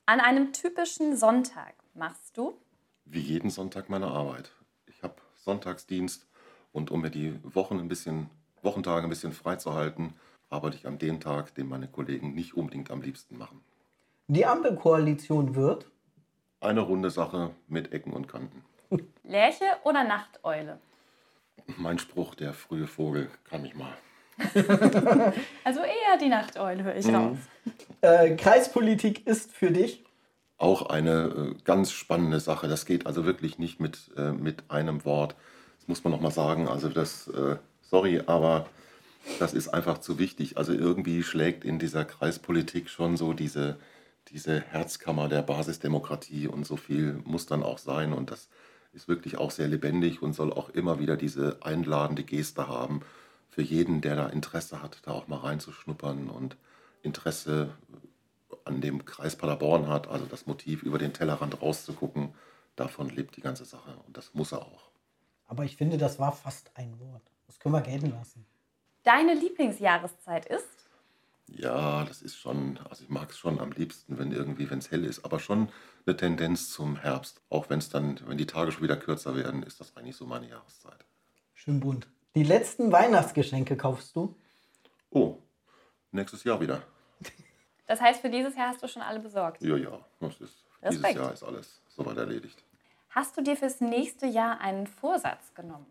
An 0.06 0.20
einem 0.20 0.52
typischen 0.52 1.16
Sonntag 1.16 1.76
machst 1.94 2.36
du? 2.36 2.58
Wie 3.06 3.22
jeden 3.22 3.50
Sonntag 3.50 3.88
meine 3.88 4.08
Arbeit. 4.08 4.52
Ich 4.88 5.02
habe 5.02 5.16
Sonntagsdienst 5.38 6.28
und 6.74 6.92
um 6.92 7.00
mir 7.00 7.12
die 7.12 7.40
Wochen 7.44 7.80
ein 7.80 7.88
bisschen, 7.88 8.30
Wochentage 8.62 9.08
ein 9.08 9.10
bisschen 9.10 9.32
freizuhalten, 9.32 10.16
arbeite 10.50 10.76
ich 10.76 10.86
an 10.86 11.00
dem 11.00 11.22
Tag, 11.22 11.56
den 11.56 11.70
meine 11.70 11.88
Kollegen 11.88 12.34
nicht 12.34 12.58
unbedingt 12.58 12.92
am 12.92 13.02
liebsten 13.02 13.38
machen. 13.38 13.64
Die 14.28 14.46
Ampelkoalition 14.46 15.56
wird 15.56 15.93
eine 16.64 16.82
runde 16.82 17.10
Sache 17.10 17.52
mit 17.68 17.94
Ecken 17.94 18.14
und 18.14 18.28
Kanten. 18.28 18.64
Lerche 19.24 19.66
oder 19.84 20.04
Nachteule? 20.04 20.80
Mein 21.78 22.00
Spruch, 22.00 22.36
der 22.36 22.54
frühe 22.54 22.88
Vogel, 22.88 23.30
kann 23.50 23.66
ich 23.66 23.76
mal. 23.76 23.94
also 25.64 25.80
eher 25.80 26.18
die 26.20 26.30
Nachteule, 26.30 26.84
höre 26.84 26.96
ich 26.96 27.08
mhm. 27.08 27.16
raus. 27.16 27.38
Äh, 28.02 28.36
Kreispolitik 28.36 29.26
ist 29.28 29.52
für 29.52 29.72
dich? 29.72 30.04
Auch 30.58 30.90
eine 30.90 31.56
äh, 31.56 31.56
ganz 31.64 31.92
spannende 31.92 32.40
Sache. 32.40 32.68
Das 32.68 32.86
geht 32.86 33.06
also 33.06 33.26
wirklich 33.26 33.60
nicht 33.60 33.80
mit, 33.80 34.12
äh, 34.18 34.32
mit 34.32 34.70
einem 34.70 35.06
Wort. 35.06 35.36
Das 35.80 35.88
muss 35.88 36.04
man 36.04 36.12
nochmal 36.12 36.32
sagen. 36.32 36.68
Also 36.68 36.90
das, 36.90 37.28
äh, 37.28 37.58
sorry, 37.82 38.22
aber 38.26 38.68
das 39.40 39.54
ist 39.54 39.70
einfach 39.70 40.00
zu 40.00 40.20
wichtig. 40.20 40.58
Also 40.58 40.74
irgendwie 40.74 41.24
schlägt 41.24 41.64
in 41.64 41.80
dieser 41.80 42.06
Kreispolitik 42.06 42.90
schon 42.90 43.18
so 43.18 43.34
diese, 43.34 43.78
diese 44.30 44.62
Herzkammer 44.62 45.28
der 45.28 45.42
Basisdemokratie 45.42 46.48
und 46.48 46.66
so 46.66 46.78
viel 46.78 47.22
muss 47.26 47.46
dann 47.46 47.64
auch 47.64 47.78
sein 47.78 48.14
und 48.14 48.32
das 48.32 48.50
ist 48.94 49.08
wirklich 49.08 49.38
auch 49.38 49.52
sehr 49.52 49.68
lebendig 49.68 50.22
und 50.22 50.34
soll 50.34 50.54
auch 50.54 50.70
immer 50.70 51.00
wieder 51.00 51.18
diese 51.18 51.58
einladende 51.62 52.24
Geste 52.24 52.68
haben 52.68 53.02
für 53.50 53.62
jeden, 53.62 54.02
der 54.02 54.16
da 54.16 54.28
Interesse 54.28 54.82
hat, 54.82 55.00
da 55.04 55.12
auch 55.12 55.28
mal 55.28 55.38
reinzuschnuppern 55.38 56.30
und 56.30 56.58
Interesse 57.02 57.76
an 58.66 58.82
dem 58.82 59.06
Kreis 59.06 59.36
Paderborn 59.36 59.88
hat, 59.88 60.08
also 60.08 60.26
das 60.26 60.46
Motiv 60.46 60.84
über 60.84 60.98
den 60.98 61.14
Tellerrand 61.14 61.62
rauszugucken, 61.62 62.34
davon 62.76 63.10
lebt 63.10 63.36
die 63.36 63.42
ganze 63.42 63.66
Sache 63.66 63.96
und 64.08 64.18
das 64.18 64.34
muss 64.34 64.52
er 64.52 64.62
auch. 64.62 64.90
Aber 65.46 65.66
ich 65.66 65.76
finde, 65.76 65.98
das 65.98 66.20
war 66.20 66.32
fast 66.32 66.72
ein 66.76 67.00
Wort. 67.00 67.32
Das 67.48 67.60
können 67.60 67.76
wir 67.76 67.82
gelten 67.82 68.12
lassen. 68.12 68.46
Deine 69.04 69.34
Lieblingsjahreszeit 69.34 70.46
ist? 70.46 70.83
Ja, 71.56 72.04
das 72.06 72.24
ist 72.24 72.36
schon, 72.36 72.80
also 72.90 73.04
ich 73.04 73.10
mag 73.10 73.30
es 73.30 73.38
schon 73.38 73.60
am 73.60 73.72
liebsten, 73.72 74.18
wenn 74.18 74.32
irgendwie, 74.32 74.70
wenn 74.72 74.80
es 74.80 74.90
hell 74.90 75.06
ist, 75.06 75.24
aber 75.24 75.40
schon 75.40 75.70
eine 76.06 76.18
Tendenz 76.18 76.72
zum 76.72 76.96
Herbst. 76.96 77.42
Auch 77.50 77.70
wenn 77.70 77.78
es 77.78 77.90
dann, 77.90 78.20
wenn 78.26 78.38
die 78.38 78.48
Tage 78.48 78.72
schon 78.72 78.82
wieder 78.82 78.98
kürzer 78.98 79.36
werden, 79.36 79.62
ist 79.62 79.80
das 79.80 79.96
eigentlich 79.96 80.16
so 80.16 80.26
meine 80.26 80.50
Jahreszeit. 80.50 81.06
Schön 81.54 81.80
bunt. 81.80 82.08
Die 82.36 82.44
letzten 82.44 82.92
Weihnachtsgeschenke 82.92 83.78
kaufst 83.78 84.16
du? 84.16 84.36
Oh, 85.12 85.38
nächstes 86.12 86.44
Jahr 86.44 86.60
wieder. 86.60 86.82
Das 87.86 88.00
heißt, 88.00 88.22
für 88.22 88.30
dieses 88.30 88.56
Jahr 88.56 88.70
hast 88.70 88.82
du 88.82 88.88
schon 88.88 89.02
alle 89.02 89.20
besorgt? 89.20 89.62
Ja, 89.62 89.76
ja. 89.76 90.00
Das 90.22 90.40
ist, 90.40 90.64
dieses 90.90 91.14
Jahr 91.14 91.34
ist 91.34 91.44
alles 91.44 91.82
soweit 91.90 92.16
erledigt. 92.16 92.64
Hast 93.10 93.36
du 93.36 93.42
dir 93.42 93.58
fürs 93.58 93.82
nächste 93.82 94.26
Jahr 94.26 94.62
einen 94.62 94.88
Vorsatz 94.88 95.54
genommen? 95.54 95.86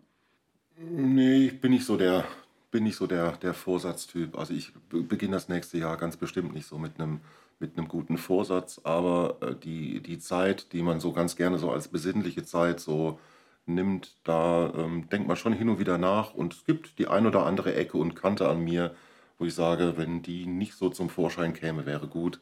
Nee, 0.79 1.48
ich 1.48 1.61
bin 1.61 1.72
nicht 1.72 1.85
so 1.85 1.98
der 1.98 2.25
bin 2.72 2.82
nicht 2.82 2.96
so 2.96 3.06
der, 3.06 3.32
der 3.37 3.54
Vorsatztyp. 3.54 4.37
Also 4.37 4.52
ich 4.52 4.72
beginne 4.88 5.37
das 5.37 5.48
nächste 5.48 5.78
Jahr 5.78 5.96
ganz 5.96 6.16
bestimmt 6.16 6.52
nicht 6.52 6.66
so 6.66 6.78
mit 6.78 6.98
einem, 6.98 7.20
mit 7.61 7.78
einem 7.78 7.87
guten 7.87 8.18
Vorsatz, 8.18 8.80
aber 8.82 9.37
äh, 9.40 9.54
die, 9.54 10.00
die 10.00 10.18
Zeit, 10.18 10.72
die 10.72 10.82
man 10.82 10.98
so 10.98 11.12
ganz 11.12 11.37
gerne 11.37 11.58
so 11.58 11.70
als 11.70 11.87
besinnliche 11.87 12.42
Zeit 12.42 12.80
so 12.80 13.20
nimmt, 13.66 14.16
da 14.24 14.72
ähm, 14.74 15.08
denkt 15.11 15.28
man 15.28 15.37
schon 15.37 15.52
hin 15.52 15.68
und 15.68 15.78
wieder 15.78 15.98
nach 15.98 16.35
und 16.35 16.54
es 16.54 16.64
gibt 16.64 16.98
die 16.98 17.06
ein 17.06 17.26
oder 17.26 17.46
andere 17.46 17.74
Ecke 17.74 17.98
und 17.98 18.16
Kante 18.16 18.48
an 18.48 18.64
mir, 18.64 18.96
wo 19.38 19.44
ich 19.44 19.54
sage, 19.54 19.94
wenn 19.96 20.22
die 20.22 20.46
nicht 20.46 20.74
so 20.74 20.88
zum 20.88 21.11
Vorschein 21.11 21.52
käme, 21.52 21.87
wäre 21.87 22.08
gut. 22.08 22.40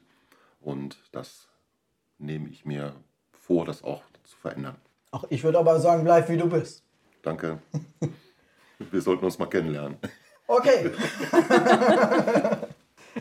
Und 0.60 0.96
das 1.12 1.48
nehme 2.18 2.48
ich 2.48 2.64
mir 2.64 2.94
vor, 3.32 3.64
das 3.64 3.82
auch 3.82 4.02
zu 4.24 4.36
verändern. 4.36 4.76
Ach, 5.10 5.24
ich 5.28 5.42
würde 5.42 5.58
aber 5.58 5.80
sagen, 5.80 6.04
bleib 6.04 6.28
wie 6.28 6.36
du 6.36 6.48
bist. 6.48 6.84
Danke. 7.22 7.58
Wir 8.90 9.02
sollten 9.02 9.24
uns 9.24 9.38
mal 9.38 9.46
kennenlernen. 9.46 9.98
Okay. 10.50 10.90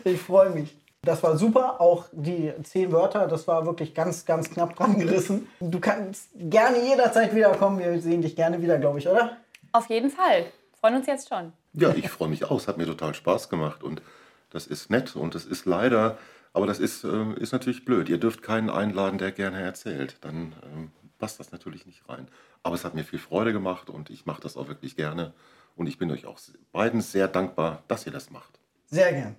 ich 0.04 0.20
freue 0.20 0.50
mich. 0.50 0.76
Das 1.04 1.22
war 1.22 1.38
super, 1.38 1.80
auch 1.80 2.08
die 2.12 2.52
zehn 2.64 2.92
Wörter, 2.92 3.28
das 3.28 3.48
war 3.48 3.66
wirklich 3.68 3.94
ganz, 3.94 4.26
ganz 4.26 4.50
knapp 4.50 4.76
dran 4.76 5.00
gerissen. 5.00 5.48
Du 5.60 5.80
kannst 5.80 6.30
gerne 6.36 6.84
jederzeit 6.84 7.34
wiederkommen, 7.34 7.80
wir 7.80 8.02
sehen 8.02 8.22
dich 8.22 8.36
gerne 8.36 8.62
wieder, 8.62 8.80
glaube 8.80 8.98
ich, 8.98 9.08
oder? 9.08 9.38
Auf 9.72 9.90
jeden 9.90 10.10
Fall, 10.10 10.48
freuen 10.80 10.96
uns 10.96 11.06
jetzt 11.08 11.30
schon. 11.30 11.54
Ja, 11.74 11.94
ich 11.94 12.10
freue 12.10 12.30
mich 12.30 12.46
auch, 12.46 12.58
es 12.58 12.68
hat 12.68 12.78
mir 12.78 12.88
total 12.88 13.14
Spaß 13.14 13.50
gemacht 13.50 13.84
und 13.84 14.02
das 14.50 14.66
ist 14.66 14.90
nett 14.90 15.16
und 15.16 15.36
das 15.36 15.46
ist 15.46 15.66
leider, 15.66 16.18
aber 16.52 16.66
das 16.66 16.80
ist, 16.80 17.04
äh, 17.04 17.34
ist 17.36 17.54
natürlich 17.54 17.86
blöd. 17.86 18.10
Ihr 18.10 18.18
dürft 18.18 18.42
keinen 18.42 18.72
einladen, 18.72 19.20
der 19.20 19.32
gerne 19.32 19.62
erzählt, 19.62 20.18
dann 20.22 20.56
ähm, 20.64 20.92
passt 21.20 21.40
das 21.40 21.52
natürlich 21.52 21.86
nicht 21.86 22.10
rein. 22.10 22.28
Aber 22.64 22.74
es 22.76 22.84
hat 22.84 22.96
mir 22.96 23.04
viel 23.04 23.20
Freude 23.20 23.54
gemacht 23.54 23.90
und 23.90 24.10
ich 24.10 24.26
mache 24.26 24.42
das 24.42 24.58
auch 24.58 24.68
wirklich 24.68 24.96
gerne. 24.96 25.34
Und 25.76 25.88
ich 25.88 25.98
bin 25.98 26.12
euch 26.12 26.26
auch 26.26 26.40
beiden 26.72 27.02
sehr 27.02 27.28
dankbar, 27.28 27.84
dass 27.88 28.06
ihr 28.06 28.12
das 28.12 28.30
macht. 28.30 28.60
Sehr 28.88 29.12
gern. 29.12 29.36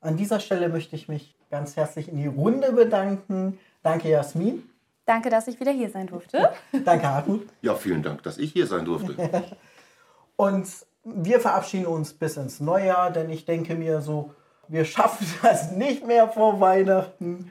An 0.00 0.16
dieser 0.16 0.40
Stelle 0.40 0.68
möchte 0.68 0.96
ich 0.96 1.08
mich 1.08 1.36
ganz 1.50 1.76
herzlich 1.76 2.08
in 2.08 2.16
die 2.16 2.26
Runde 2.26 2.72
bedanken. 2.72 3.58
Danke, 3.82 4.08
Jasmin. 4.08 4.68
Danke, 5.06 5.30
dass 5.30 5.48
ich 5.48 5.58
wieder 5.58 5.72
hier 5.72 5.88
sein 5.90 6.06
durfte. 6.06 6.50
Danke, 6.84 7.08
Hartmut. 7.08 7.46
Ja, 7.62 7.74
vielen 7.74 8.02
Dank, 8.02 8.22
dass 8.22 8.38
ich 8.38 8.52
hier 8.52 8.66
sein 8.66 8.84
durfte. 8.84 9.16
Und 10.36 10.68
wir 11.02 11.40
verabschieden 11.40 11.86
uns 11.86 12.12
bis 12.12 12.36
ins 12.36 12.60
Neujahr, 12.60 13.10
denn 13.10 13.30
ich 13.30 13.44
denke 13.44 13.74
mir 13.74 14.00
so, 14.00 14.34
wir 14.68 14.84
schaffen 14.84 15.26
das 15.42 15.72
nicht 15.72 16.06
mehr 16.06 16.28
vor 16.28 16.60
Weihnachten. 16.60 17.50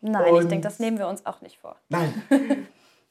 Nein, 0.00 0.32
Und 0.32 0.42
ich 0.42 0.48
denke, 0.48 0.64
das 0.66 0.78
nehmen 0.78 0.98
wir 0.98 1.06
uns 1.08 1.24
auch 1.26 1.40
nicht 1.42 1.58
vor. 1.58 1.76
Nein. 1.88 2.24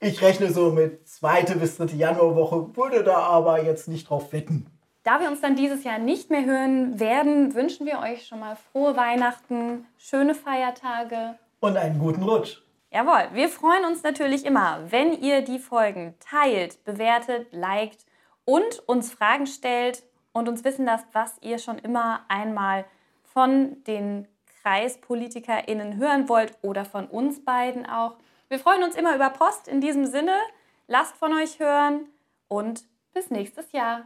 Ich 0.06 0.22
rechne 0.22 0.52
so 0.52 0.70
mit 0.70 1.08
zweite 1.08 1.56
bis 1.56 1.78
dritte 1.78 1.96
Januarwoche, 1.96 2.76
würde 2.76 3.06
da 3.06 3.20
aber 3.20 3.64
jetzt 3.64 3.88
nicht 3.88 4.10
drauf 4.10 4.34
wetten. 4.34 4.66
Da 5.04 5.22
wir 5.22 5.30
uns 5.30 5.40
dann 5.40 5.56
dieses 5.56 5.86
Jahr 5.86 5.98
nicht 5.98 6.30
mehr 6.30 6.44
hören 6.44 7.00
werden, 7.00 7.54
wünschen 7.56 7.86
wir 7.86 8.00
euch 8.00 8.28
schon 8.28 8.42
mal 8.42 8.58
frohe 8.58 8.98
Weihnachten, 8.98 9.86
schöne 9.98 10.36
Feiertage 10.36 11.36
und 11.62 11.78
einen 11.78 12.00
guten 12.00 12.24
Rutsch. 12.24 12.58
Jawohl, 12.92 13.30
wir 13.32 13.48
freuen 13.48 13.86
uns 13.86 14.04
natürlich 14.04 14.46
immer, 14.46 14.82
wenn 14.90 15.14
ihr 15.14 15.42
die 15.42 15.58
Folgen 15.58 16.16
teilt, 16.20 16.84
bewertet, 16.84 17.48
liked 17.52 18.06
und 18.44 18.84
uns 18.88 19.10
Fragen 19.10 19.48
stellt 19.48 20.04
und 20.34 20.50
uns 20.50 20.66
wissen 20.66 20.86
lasst, 20.86 21.08
was 21.14 21.36
ihr 21.40 21.60
schon 21.60 21.80
immer 21.80 22.26
einmal 22.28 22.84
von 23.24 23.82
den 23.88 24.28
KreispolitikerInnen 24.64 25.96
hören 25.96 26.28
wollt 26.28 26.58
oder 26.62 26.84
von 26.84 27.08
uns 27.08 27.44
beiden 27.46 27.86
auch. 27.86 28.18
Wir 28.54 28.60
freuen 28.60 28.84
uns 28.84 28.96
immer 28.96 29.16
über 29.16 29.32
Post 29.32 29.68
in 29.68 29.82
diesem 29.82 30.06
Sinne. 30.06 30.38
Lasst 30.86 31.18
von 31.18 31.34
euch 31.34 31.58
hören 31.58 32.08
und 32.48 32.84
bis 33.12 33.32
nächstes 33.32 33.72
Jahr. 33.72 34.06